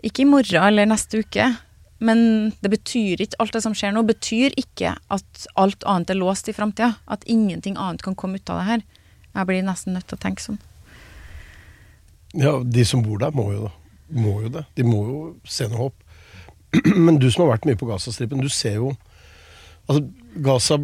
[0.05, 1.46] ikke i morgen eller neste uke,
[2.00, 6.18] men det betyr ikke Alt det som skjer nå, betyr ikke at alt annet er
[6.20, 6.94] låst i framtida.
[7.04, 8.84] At ingenting annet kan komme ut av det her.
[9.36, 10.58] Jeg blir nesten nødt til å tenke sånn.
[12.40, 13.68] Ja, de som bor der, må jo,
[14.14, 14.64] må jo det.
[14.78, 15.96] De må jo se noe håp.
[17.04, 18.94] Men du som har vært mye på Gazastripen, du ser jo
[19.90, 20.04] Altså,
[20.44, 20.76] Gaza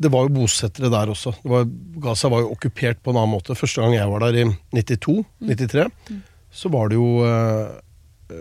[0.00, 1.30] Det var jo bosettere der også.
[1.42, 1.68] Det var,
[2.02, 3.54] Gaza var jo okkupert på en annen måte.
[3.54, 5.84] Første gang jeg var der, i 92-93,
[6.50, 7.76] så var det jo eh,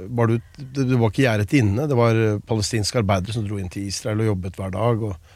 [0.08, 1.88] var det, det det var ikke gjerdet inne.
[1.90, 5.06] Det var eh, palestinske arbeidere som dro inn til Israel og jobbet hver dag.
[5.10, 5.36] Og,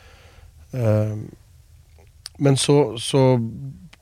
[0.78, 1.14] eh,
[2.44, 3.24] men så, så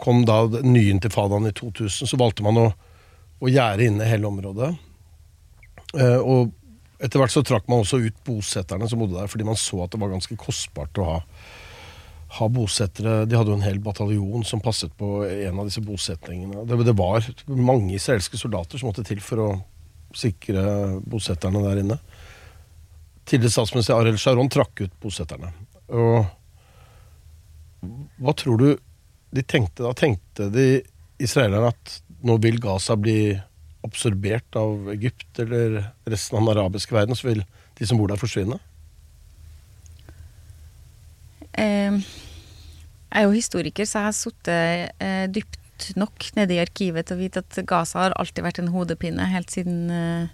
[0.02, 2.10] kom da den nye intifadaen i 2000.
[2.10, 2.70] Så valgte man å,
[3.42, 4.74] å gjerde inne hele området.
[5.98, 6.54] Eh, og
[7.02, 9.94] etter hvert så trakk man også ut bosetterne som bodde der, fordi man så at
[9.94, 11.18] det var ganske kostbart å ha,
[12.38, 13.24] ha bosettere.
[13.30, 16.66] De hadde jo en hel bataljon som passet på en av disse bosetningene.
[16.70, 17.26] Det, det var
[17.58, 19.52] mange israelske soldater som måtte til for å
[20.18, 20.64] sikre
[21.08, 21.98] bosetterne der inne.
[23.28, 25.52] Tidligere statsminister Arild Sharon trakk ut bosetterne.
[25.92, 26.26] Og
[28.22, 28.70] hva tror du
[29.32, 29.94] de tenkte da?
[29.98, 30.82] Tenkte de
[31.22, 33.34] israelerne at nå vil Gaza bli
[33.86, 37.42] absorbert av Egypt eller resten av den arabiske verden, så vil
[37.80, 38.60] de som bor der, forsvinne?
[41.52, 42.04] Jeg
[43.12, 45.26] er jo historiker, så jeg har sittet eh,
[46.00, 49.28] nok nede i arkivet til å vite at Gaza har alltid vært en hodepine.
[49.32, 50.34] Helt siden eh,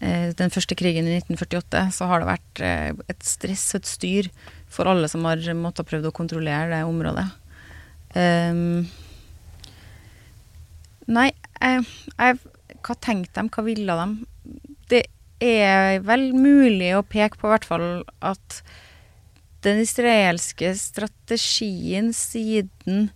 [0.00, 3.90] eh, den første krigen i 1948 så har det vært eh, et stress og et
[3.90, 4.30] styr
[4.72, 7.26] for alle som har måttet prøvd å kontrollere det området.
[8.14, 8.84] Um,
[11.10, 11.82] nei, jeg,
[12.14, 12.38] jeg,
[12.86, 14.54] hva tenkte de, hva ville de?
[14.92, 15.02] Det
[15.42, 17.88] er vel mulig å peke på i hvert fall
[18.22, 18.62] at
[19.64, 23.08] den israelske strategien siden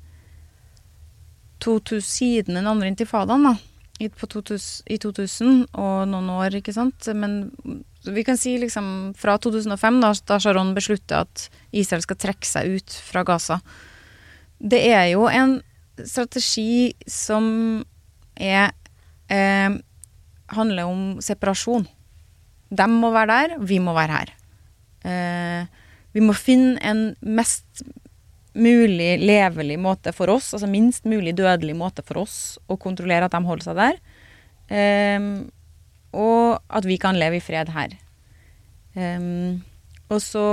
[1.65, 3.55] 2000, siden den andre intifadaen, da,
[3.99, 7.09] i, på 2000, i 2000 og noen år, ikke sant.
[7.19, 7.41] Men
[8.07, 12.79] vi kan si liksom fra 2005, da, da Sharon beslutter at Israel skal trekke seg
[12.79, 13.59] ut fra Gaza.
[14.59, 15.59] Det er jo en
[16.07, 17.83] strategi som
[18.39, 18.71] er
[19.31, 19.79] eh,
[20.55, 21.87] handler om separasjon.
[22.69, 24.35] De må være der, vi må være her.
[25.09, 27.83] Eh, vi må finne en mest
[28.59, 33.35] mulig levelig måte for oss, altså minst mulig dødelig måte for oss å kontrollere at
[33.35, 33.99] de holder seg der.
[34.69, 35.29] Um,
[36.13, 37.95] og at vi kan leve i fred her.
[38.95, 39.61] Um,
[40.09, 40.47] og så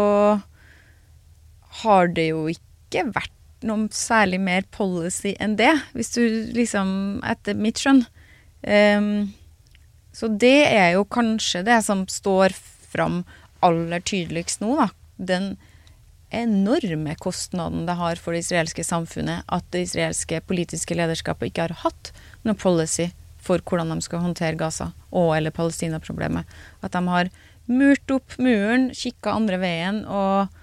[1.82, 3.34] har det jo ikke vært
[3.66, 6.22] noe særlig mer policy enn det, hvis du
[6.56, 8.04] liksom Etter mitt skjønn.
[8.66, 9.34] Um,
[10.16, 13.24] så det er jo kanskje det som står fram
[13.66, 14.90] aller tydeligst nå, da.
[15.16, 15.56] Den
[16.36, 21.80] enorme kostnaden det har for det israelske samfunnet at det israelske politiske lederskapet ikke har
[21.86, 22.12] hatt
[22.44, 23.10] noen policy
[23.46, 26.50] for hvordan de skal håndtere Gaza og eller Palestina-problemet.
[26.82, 27.32] At de har
[27.70, 30.54] murt opp muren, kikka andre veien og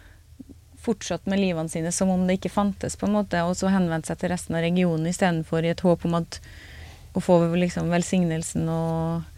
[0.83, 4.09] fortsatt med livene sine som om det ikke fantes, på en måte, og så henvendt
[4.11, 6.41] seg til resten av regionen istedenfor i et håp om at
[7.13, 9.29] å få liksom velsignelsen og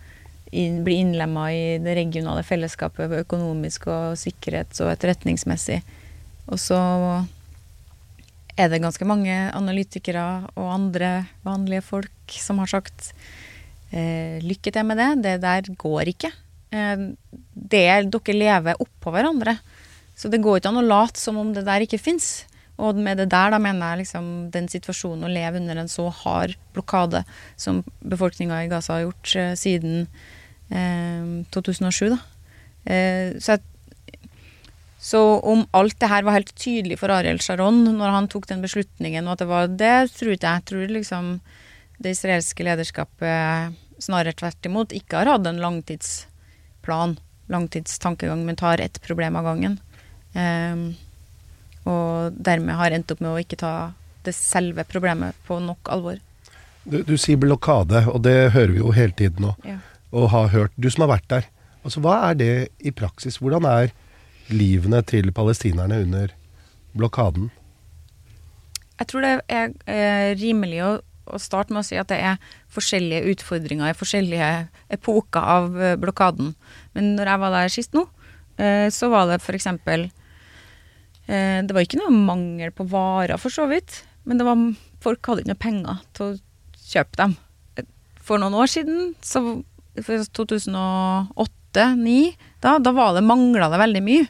[0.86, 5.80] bli innlemma i det regionale fellesskapet økonomisk og sikkerhets- og etterretningsmessig.
[6.50, 6.78] Og så
[8.54, 13.12] er det ganske mange analytikere og andre vanlige folk som har sagt
[13.90, 16.30] eh, lykke til med det, det der går ikke.
[16.70, 17.08] Eh,
[17.54, 19.58] det, dere lever oppå hverandre.
[20.14, 22.44] Så det går ikke an å late som om det der ikke fins.
[22.82, 26.08] Og med det der, da mener jeg liksom den situasjonen å leve under en så
[26.22, 27.22] hard blokade
[27.60, 30.08] som befolkninga i Gaza har gjort eh, siden
[30.74, 32.18] eh, 2007, da.
[32.90, 33.62] Eh, så, jeg,
[35.04, 38.62] så, om alt det her var helt tydelig for Ariel Sharon når han tok den
[38.64, 40.62] beslutningen, og at det var det, tror ikke jeg.
[40.62, 41.26] Jeg tror liksom
[42.04, 47.18] det israelske lederskapet snarere tvert imot ikke har hatt en langtidsplan,
[47.52, 49.76] langtidstankegang, men tar ett problem av gangen.
[50.32, 50.86] Um,
[51.84, 53.74] og dermed har endt opp med å ikke ta
[54.24, 56.16] det selve problemet på nok alvor.
[56.88, 59.52] Du, du sier blokade, og det hører vi jo hele tiden nå.
[59.68, 59.82] Ja.
[60.16, 60.72] Og har hørt.
[60.80, 61.50] Du som har vært der.
[61.84, 63.36] Altså, Hva er det i praksis?
[63.44, 63.92] Hvordan er
[64.52, 66.32] livene til palestinerne under
[66.96, 67.50] blokaden?
[68.98, 70.92] Jeg tror det er eh, rimelig å,
[71.40, 72.42] starte med å si at det er
[72.74, 74.50] forskjellige utfordringer i forskjellige
[74.94, 76.52] epoker av eh, blokaden.
[76.94, 78.04] Men når jeg var der sist nå,
[78.60, 79.66] eh, så var det f.eks.
[81.26, 84.02] Eh, det var ikke noe mangel på varer, for så vidt.
[84.28, 84.60] Men det var,
[85.04, 87.36] folk hadde ikke noe penger til å kjøpe dem.
[88.24, 89.42] For noen år siden, så,
[89.98, 90.14] for
[91.74, 94.26] 2008-2009, da, da var det, mangla det veldig mye.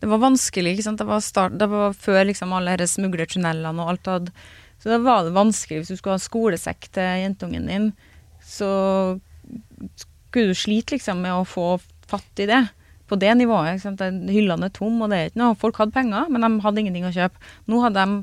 [0.00, 0.74] Det var vanskelig.
[0.74, 1.00] ikke sant?
[1.00, 4.32] Det var, start, det var før liksom alle disse smuglertunnelene og alt hadde
[4.82, 7.90] Så da var det vanskelig hvis du skulle ha skolesekk til jentungen din.
[8.44, 8.68] Så
[9.96, 11.78] skulle du slite liksom med å få
[12.10, 12.60] fatt i det
[13.08, 13.76] på det nivået.
[13.76, 14.04] Ikke sant?
[14.32, 17.08] Hyllene er tomme, og det er ikke noe Folk hadde penger, men de hadde ingenting
[17.08, 17.40] å kjøpe.
[17.70, 18.20] Nå hadde de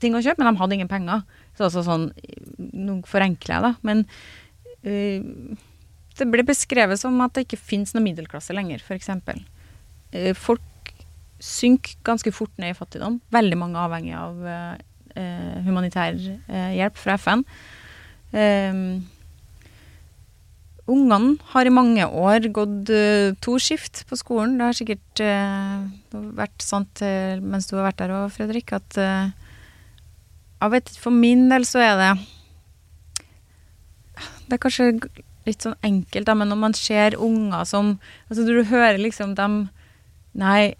[0.00, 1.24] ting å kjøpe, men de hadde ingen penger.
[1.56, 2.10] Så altså sånn
[2.58, 3.72] Nå forenkler jeg, da.
[3.84, 4.04] Men
[4.84, 5.58] uh,
[6.20, 9.10] det ble beskrevet som at det ikke fins noe middelklasse lenger, f.eks.
[10.14, 10.94] Uh, folk
[11.40, 13.20] synker ganske fort ned i fattigdom.
[13.32, 17.46] Veldig mange avhengig av eh, humanitær hjelp fra FN.
[18.36, 18.82] Eh,
[20.90, 24.56] Ungene har i mange år gått uh, to skift på skolen.
[24.58, 25.86] Det har sikkert uh,
[26.38, 28.98] vært uh, mens du har vært der òg, Fredrik, at
[30.60, 32.08] jeg vet For min del så er det
[34.48, 34.90] Det er kanskje
[35.50, 37.96] litt sånn enkelt, da, men når man ser unger som
[38.28, 39.62] Altså, du hører liksom dem
[40.38, 40.76] Nei,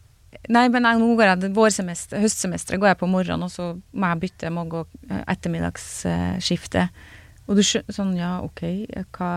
[0.47, 4.13] nei men jeg, nå går jeg vårsemester, høstsemesteret går jeg på morgenen, og så må
[4.13, 4.85] jeg bytte, må gå
[5.27, 7.01] ettermiddagsskiftet.
[7.51, 8.63] Og du skjønner sånn, ja, OK,
[9.17, 9.33] hva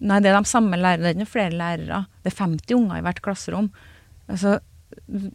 [0.00, 1.12] Nei, det er de samme lærerne.
[1.12, 2.04] Det er flere lærere.
[2.24, 3.66] Det er 50 unger i hvert klasserom.
[4.32, 4.54] Altså,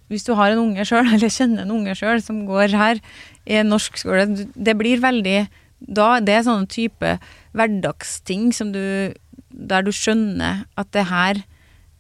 [0.10, 3.04] hvis du har en unge sjøl, eller kjenner en unge sjøl som går her
[3.46, 5.46] i en norsk skole, det blir veldig
[5.86, 7.10] da, Det er sånne type
[7.54, 9.14] hverdagsting som du
[9.56, 11.42] Der du skjønner at det her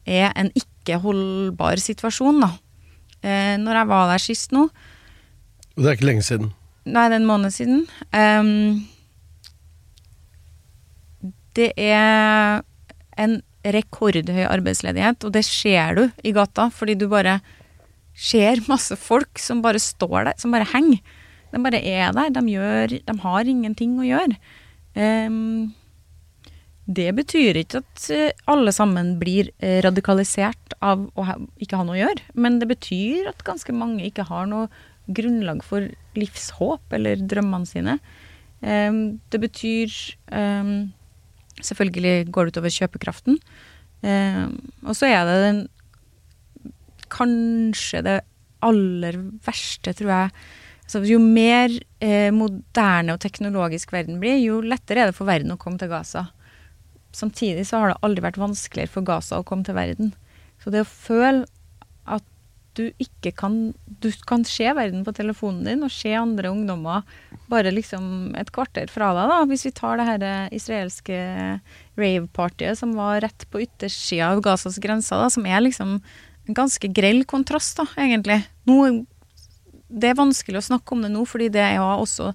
[0.06, 2.51] er en ikke holdbar situasjon, da.
[3.26, 6.51] Eh, når jeg var der sist nå Og det er ikke lenge siden?
[6.86, 7.80] Nei, det er en måned siden.
[8.14, 8.86] Um,
[11.58, 12.62] det er
[13.18, 17.39] en rekordhøy arbeidsledighet, og det ser du i gata, fordi du bare
[18.16, 21.01] ser masse folk som bare står der, som bare henger.
[21.49, 22.30] De bare er der.
[22.36, 24.38] De, gjør, de har ingenting å gjøre.
[24.95, 25.74] Um,
[26.86, 31.26] det betyr ikke at eh, alle sammen blir eh, radikalisert av å
[31.62, 34.70] ikke ha noe å gjøre, men det betyr at ganske mange ikke har noe
[35.06, 37.98] grunnlag for livshåp eller drømmene sine.
[38.66, 39.92] Um, det betyr
[40.34, 40.94] um,
[41.64, 43.38] Selvfølgelig går det utover kjøpekraften.
[44.04, 44.46] Eh,
[44.84, 45.62] og så er det den
[47.14, 48.16] kanskje det
[48.66, 50.34] aller verste, tror jeg.
[50.90, 51.72] så jo mer
[52.04, 55.90] eh, moderne og teknologisk verden blir, jo lettere er det for verden å komme til
[55.94, 56.28] Gaza.
[57.16, 60.11] Samtidig så har det aldri vært vanskeligere for Gaza å komme til verden.
[60.63, 61.45] Så det å føle
[62.05, 62.26] at
[62.76, 67.05] du ikke kan Du kan se verden på telefonen din og se andre ungdommer
[67.51, 69.39] bare liksom et kvarter fra deg, da.
[69.47, 71.18] Hvis vi tar det her eh, israelske
[71.95, 75.99] rave-partyet som var rett på yttersida av Gazas grenser, da, som er liksom
[76.45, 78.39] en ganske grell kontrast, da, egentlig.
[78.66, 78.80] Nå,
[79.89, 82.32] det er vanskelig å snakke om det nå, fordi det er jo også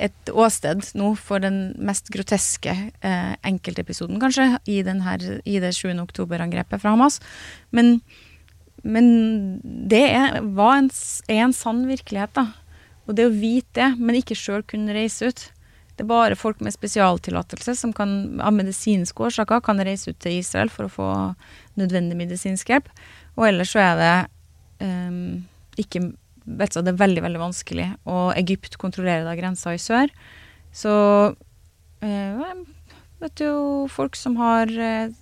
[0.00, 5.92] et åsted nå for den mest groteske eh, enkeltepisoden, kanskje, i, her, i det 7.
[6.00, 7.20] oktober-angrepet fra Hamas.
[7.70, 7.98] Men,
[8.82, 10.90] men det er, en,
[11.28, 12.48] er en sann virkelighet, da.
[13.06, 15.44] Og det å vite det, men ikke sjøl kunne reise ut.
[15.92, 20.38] Det er bare folk med spesialtillatelse som kan, av medisinske årsaker kan reise ut til
[20.38, 21.08] Israel for å få
[21.80, 22.88] nødvendig medisinsk hjelp.
[23.36, 24.14] Og ellers så er det
[24.86, 25.18] eh,
[25.84, 26.06] ikke
[26.44, 27.88] vet du, Det er veldig, veldig vanskelig.
[28.10, 30.12] Og Egypt kontrollerer da grensa i sør.
[30.72, 30.92] Så
[32.02, 32.62] eh,
[33.22, 35.12] vet du folk som har eh,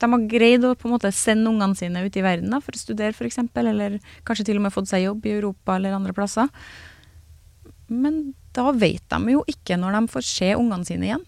[0.00, 2.76] De har greid å på en måte sende ungene sine ut i verden da, for
[2.76, 3.38] å studere, f.eks.
[3.60, 6.50] Eller kanskje til og med fått seg jobb i Europa eller andre plasser.
[7.88, 11.24] Men da vet de jo ikke når de får se ungene sine igjen.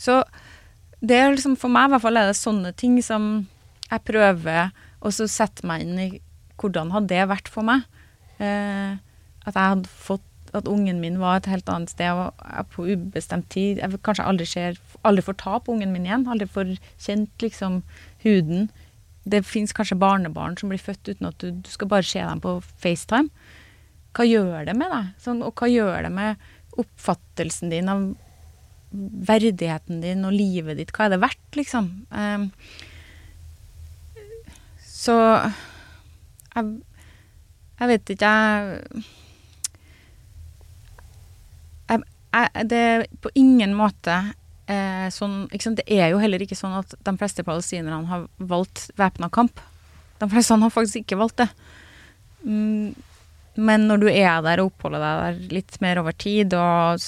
[0.00, 0.22] Så
[1.04, 3.46] det er liksom, for meg i hvert fall er det sånne ting som
[3.90, 4.72] jeg prøver
[5.04, 6.08] å så sette meg inn i
[6.60, 7.84] hvordan hadde det vært for meg.
[8.42, 8.94] Eh,
[9.44, 13.48] at jeg hadde fått at ungen min var et helt annet sted og på ubestemt
[13.50, 13.80] tid.
[13.82, 16.26] Jeg kanskje aldri, ser, aldri får ta på ungen min igjen.
[16.30, 17.82] Aldri får kjent liksom
[18.22, 18.68] huden.
[19.24, 22.42] Det fins kanskje barnebarn som blir født uten at du, du skal bare se dem
[22.44, 23.32] på FaceTime.
[24.14, 25.10] Hva gjør det med deg?
[25.24, 28.04] Sånn, og hva gjør det med oppfattelsen din av
[28.94, 30.94] verdigheten din og livet ditt?
[30.94, 31.88] Hva er det verdt, liksom?
[32.14, 32.50] Um,
[34.86, 35.16] så
[36.54, 36.68] jeg,
[37.80, 38.32] jeg vet ikke,
[41.90, 44.16] jeg, Det er på ingen måte
[44.70, 45.46] eh, sånn?
[45.50, 49.60] Det er jo heller ikke sånn at de fleste palestinerne har valgt væpna kamp.
[50.22, 51.48] De fleste har faktisk ikke valgt det.
[52.44, 52.94] Mm,
[53.54, 57.02] men når du er der og oppholder deg der litt mer over tid, og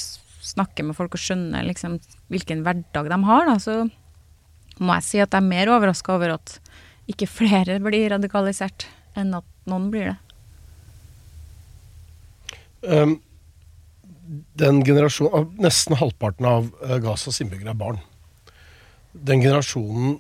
[0.47, 1.99] snakker med folk og skjønner liksom
[2.31, 3.81] hvilken hverdag de har, da, så
[4.79, 6.59] må jeg si at jeg er mer overraska over at
[7.11, 8.87] ikke flere blir radikalisert
[9.19, 10.17] enn at noen blir det.
[12.87, 13.19] Um,
[14.59, 18.01] den generasjonen, Nesten halvparten av eh, Gazas innbyggere er barn.
[19.13, 20.17] Den generasjonen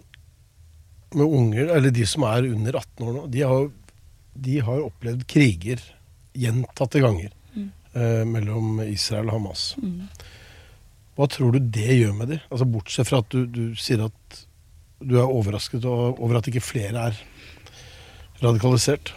[1.16, 3.66] med unger, eller de som er under 18 år nå, de har,
[4.46, 5.82] de har opplevd kriger
[6.36, 9.68] gjentatte ganger eh, mellom Israel og Hamas.
[11.16, 12.42] Hva tror du det gjør med dem?
[12.50, 14.42] Altså, bortsett fra at du, du sier at
[15.00, 17.18] du er overrasket over at ikke flere er
[18.42, 19.12] radikalisert.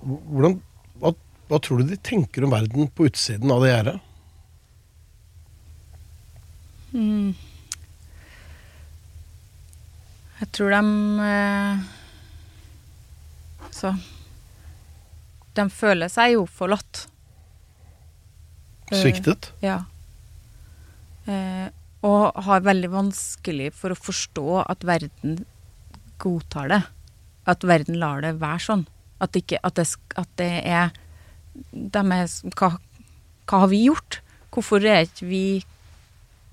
[0.00, 0.58] Hvordan,
[1.00, 1.12] hva,
[1.50, 3.96] hva tror du de tenker om verden på utsiden av det gjerdet?
[6.94, 7.34] Mm.
[10.40, 10.80] Jeg tror de
[11.26, 11.82] eh,
[13.76, 13.92] Så
[15.54, 17.04] De føler seg jo forlatt.
[18.88, 19.50] Eh, Sviktet?
[19.62, 19.82] Ja.
[21.26, 21.68] Eh,
[22.06, 25.42] og har veldig vanskelig for å forstå at verden
[26.22, 26.80] godtar det.
[27.50, 28.86] At verden lar det være sånn.
[29.20, 29.86] At, ikke, at, det,
[30.16, 30.94] at det er,
[31.74, 32.70] er hva,
[33.46, 34.20] hva har vi gjort?
[34.50, 35.44] Hvorfor er ikke vi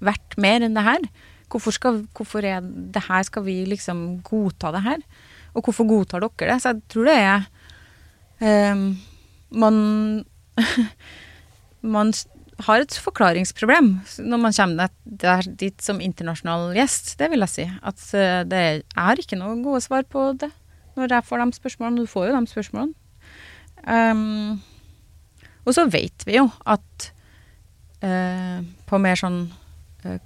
[0.04, 1.08] verdt mer enn det her?
[1.48, 5.04] Hvorfor, skal, hvorfor er det her skal vi liksom godta det her?
[5.56, 6.62] Og hvorfor godtar dere det?
[6.62, 8.90] Så jeg tror det er um,
[9.50, 9.78] Man
[11.82, 12.12] Man
[12.66, 13.90] har et forklaringsproblem
[14.26, 14.90] når man kommer
[15.46, 17.66] dit- som internasjonal gjest, det vil jeg si.
[17.86, 20.50] At eh, det er ikke noe gode svar på det
[20.98, 22.02] når jeg får de spørsmålene.
[22.02, 22.94] Du får jo de spørsmålene.
[23.86, 24.58] Ehm,
[25.68, 27.10] og så vet vi jo at
[28.06, 29.44] eh, på mer sånn
[30.08, 30.22] eh,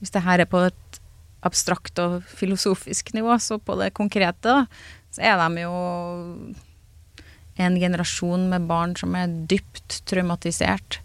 [0.00, 1.00] Hvis det her er på et
[1.44, 4.64] abstrakt og filosofisk nivå, så på det konkrete, da,
[5.12, 5.74] så er de jo
[7.60, 11.00] en generasjon med barn som er dypt traumatisert.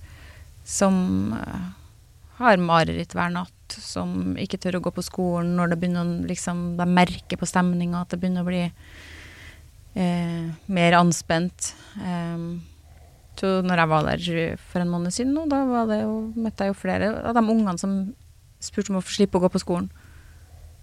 [0.63, 1.65] Som eh,
[2.39, 6.75] har mareritt hver natt, som ikke tør å gå på skolen når det begynner liksom,
[6.79, 8.63] de merker på stemninga at det begynner å bli
[9.95, 11.73] eh, mer anspent.
[11.99, 12.63] Um,
[13.39, 16.79] så når jeg var der for en måned siden, nå, da jo, møtte jeg jo
[16.79, 17.97] flere av de ungene som
[18.63, 19.89] spurte om å få slippe å gå på skolen.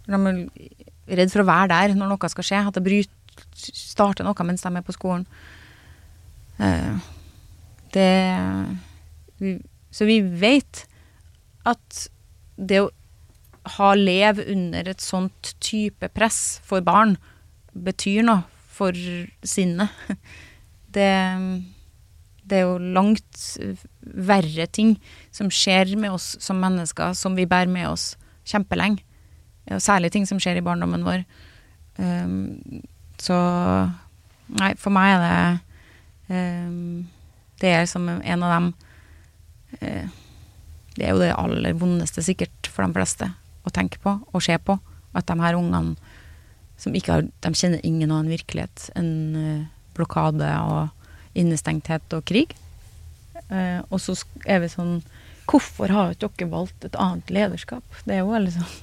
[0.06, 2.62] De er redd for å være der når noe skal skje.
[2.68, 5.26] At det bryter, starter noe mens de er på skolen.
[6.62, 7.10] Eh,
[7.92, 8.10] det
[9.92, 10.86] Så vi vet
[11.68, 12.06] at
[12.56, 12.90] det å
[13.78, 17.16] ha leve under et sånt type press for barn
[17.72, 18.42] betyr noe
[18.72, 18.96] for
[19.44, 19.92] sinnet.
[20.92, 21.08] Det,
[22.48, 23.44] det er jo langt
[24.02, 24.96] verre ting
[25.34, 28.12] som skjer med oss som mennesker, som vi bærer med oss
[28.48, 29.04] kjempelenge.
[29.78, 31.22] Særlig ting som skjer i barndommen vår.
[31.98, 32.82] Um,
[33.20, 33.36] så
[34.52, 36.36] Nei, for meg er det
[36.66, 37.04] um,
[37.60, 38.70] Det er som en av dem
[39.76, 40.08] uh,
[40.96, 43.28] Det er jo det aller vondeste sikkert for de fleste
[43.62, 44.78] å tenke på og se på.
[45.14, 45.94] At de her ungene
[46.80, 50.90] som ikke har De kjenner ingen annen virkelighet enn uh, blokade og
[51.38, 52.54] innestengthet og krig.
[53.48, 54.16] Eh, og så
[54.46, 55.00] er vi sånn
[55.50, 57.84] Hvorfor har ikke dere valgt et annet lederskap?
[58.06, 58.76] Det er jo veldig sånn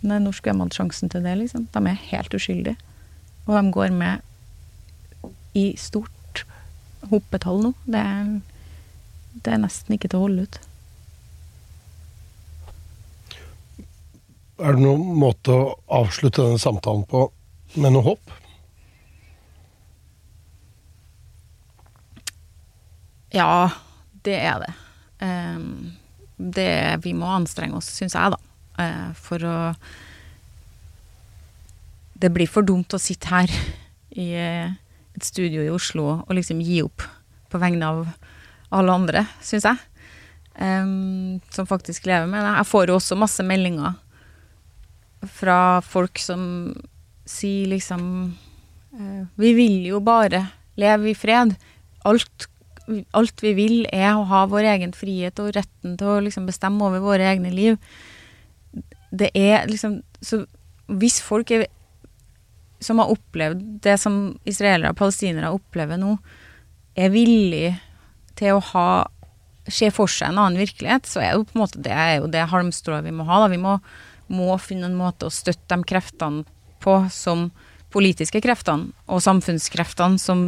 [0.00, 1.66] Nei, når skulle de hatt sjansen til det, liksom?
[1.74, 2.78] De er helt uskyldige.
[3.44, 4.24] Og de går med
[5.52, 6.46] i stort
[7.10, 7.74] hoppetall nå.
[7.84, 8.30] Det er,
[9.44, 10.60] det er nesten ikke til å holde ut.
[14.60, 15.68] Er det noen måte å
[16.00, 17.26] avslutte denne samtalen på
[17.76, 18.39] med noe håp?
[23.34, 23.70] Ja,
[24.26, 24.72] det er det.
[25.24, 25.92] Ehm,
[26.36, 28.38] det vi må anstrenge oss, syns jeg, da.
[28.82, 29.56] eh, for å
[32.20, 33.48] Det blir for dumt å sitte her
[34.12, 34.72] i eh,
[35.16, 37.02] et studio i Oslo og liksom gi opp
[37.50, 38.02] på vegne av
[38.70, 39.78] alle andre, syns jeg.
[40.60, 42.52] Ehm, som faktisk lever med det.
[42.58, 43.96] Jeg får jo også masse meldinger
[45.32, 46.74] fra folk som
[47.28, 48.04] sier liksom
[48.96, 50.46] eh, Vi vil jo bare
[50.80, 51.56] leve i fred.
[52.04, 52.48] Alt,
[53.16, 56.86] alt vi vil er å ha vår egen frihet og retten til å liksom bestemme
[56.86, 57.78] over våre egne liv.
[59.10, 60.44] Det er liksom Så
[60.86, 61.64] hvis folk er,
[62.82, 66.18] som har opplevd det som israelere og palestinere opplever nå,
[66.98, 67.70] er villig
[68.36, 68.90] til å ha
[69.70, 72.30] se for seg en annen virkelighet, så er jo på en måte det er jo
[72.30, 73.42] det halmstrået vi må ha.
[73.44, 73.50] Da.
[73.52, 73.76] Vi må,
[74.32, 76.44] må finne en måte å støtte de kreftene
[76.82, 77.48] på som
[77.90, 80.42] politiske kreftene og samfunnskreftene som,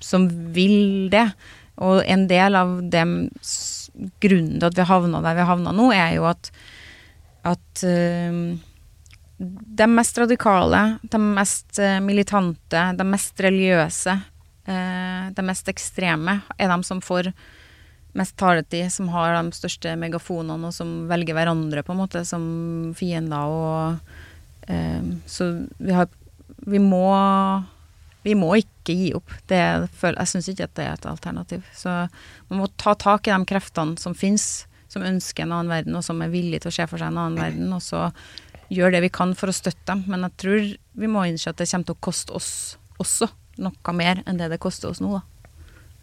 [0.00, 1.28] som vil det.
[1.84, 3.18] Og en del av dem,
[4.22, 6.50] grunnen til at vi havna der vi havna nå, er jo at,
[7.46, 8.58] at uh,
[9.38, 14.16] de mest radikale, de mest eh, militante, de mest religiøse,
[14.66, 17.30] uh, de mest ekstreme, er de som får
[18.18, 22.42] mest taletid, som har de største megafonene, og som velger hverandre på en måte som
[22.98, 23.54] fiender.
[23.54, 24.16] Og,
[24.66, 26.10] uh, så vi har
[26.68, 27.06] Vi må
[28.22, 29.30] vi må ikke gi opp.
[29.48, 29.60] Det,
[30.02, 31.62] jeg syns ikke at det er et alternativ.
[31.76, 31.92] Så
[32.48, 36.04] man må ta tak i de kreftene som fins, som ønsker en annen verden, og
[36.04, 38.08] som er villige til å se for seg en annen verden, og så
[38.72, 40.04] gjøre det vi kan for å støtte dem.
[40.10, 40.68] Men jeg tror
[41.04, 42.52] vi må innse at det kommer til å koste oss
[42.98, 43.30] også
[43.62, 45.54] noe mer enn det det koster oss nå, da.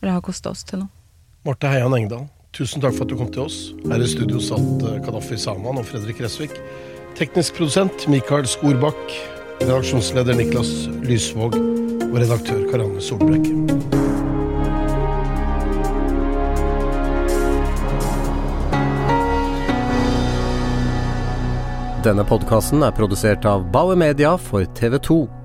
[0.02, 0.90] Eller har kosta oss til nå.
[1.46, 3.60] Marte Heian Engdahl, tusen takk for at du kom til oss.
[3.86, 6.56] Her i studio satt eh, Kadafi Saman og Fredrik Resvik.
[7.16, 9.35] Teknisk produsent Mikael Skorbakk.
[9.62, 11.56] Redaksjonsleder Niklas Lysvåg.
[12.12, 13.54] Og redaktør Karanne Solbrekke.
[22.06, 25.45] Denne podkasten er produsert av Bauer Media for TV 2.